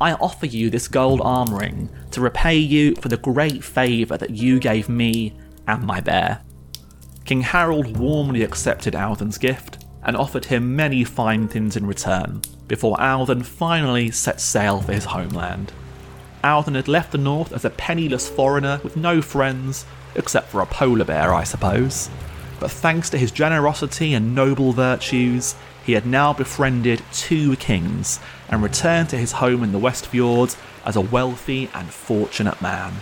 I 0.00 0.12
offer 0.12 0.46
you 0.46 0.70
this 0.70 0.86
gold 0.86 1.20
arm 1.24 1.52
ring 1.52 1.90
to 2.12 2.20
repay 2.20 2.58
you 2.58 2.94
for 2.94 3.08
the 3.08 3.16
great 3.16 3.64
favour 3.64 4.16
that 4.16 4.30
you 4.30 4.60
gave 4.60 4.88
me 4.88 5.36
and 5.66 5.82
my 5.82 6.00
bear. 6.00 6.42
King 7.24 7.40
Harold 7.40 7.96
warmly 7.96 8.44
accepted 8.44 8.94
Audun's 8.94 9.36
gift 9.36 9.84
and 10.04 10.16
offered 10.16 10.44
him 10.44 10.76
many 10.76 11.02
fine 11.02 11.48
things 11.48 11.76
in 11.76 11.86
return, 11.86 12.40
before 12.68 12.96
Audun 12.98 13.44
finally 13.44 14.12
set 14.12 14.40
sail 14.40 14.80
for 14.80 14.92
his 14.92 15.06
homeland. 15.06 15.72
Audun 16.44 16.74
had 16.74 16.88
left 16.88 17.10
the 17.10 17.18
north 17.18 17.54
as 17.54 17.64
a 17.64 17.70
penniless 17.70 18.28
foreigner 18.28 18.78
with 18.84 18.98
no 18.98 19.22
friends, 19.22 19.86
except 20.14 20.48
for 20.48 20.60
a 20.60 20.66
polar 20.66 21.06
bear, 21.06 21.32
I 21.32 21.42
suppose. 21.42 22.10
But 22.60 22.70
thanks 22.70 23.08
to 23.10 23.18
his 23.18 23.32
generosity 23.32 24.12
and 24.12 24.34
noble 24.34 24.72
virtues, 24.72 25.54
he 25.86 25.92
had 25.92 26.06
now 26.06 26.34
befriended 26.34 27.02
two 27.12 27.56
kings 27.56 28.20
and 28.50 28.62
returned 28.62 29.08
to 29.08 29.16
his 29.16 29.32
home 29.32 29.62
in 29.62 29.72
the 29.72 29.78
West 29.78 30.06
Fjords 30.06 30.58
as 30.84 30.96
a 30.96 31.00
wealthy 31.00 31.70
and 31.72 31.88
fortunate 31.88 32.60
man. 32.60 32.92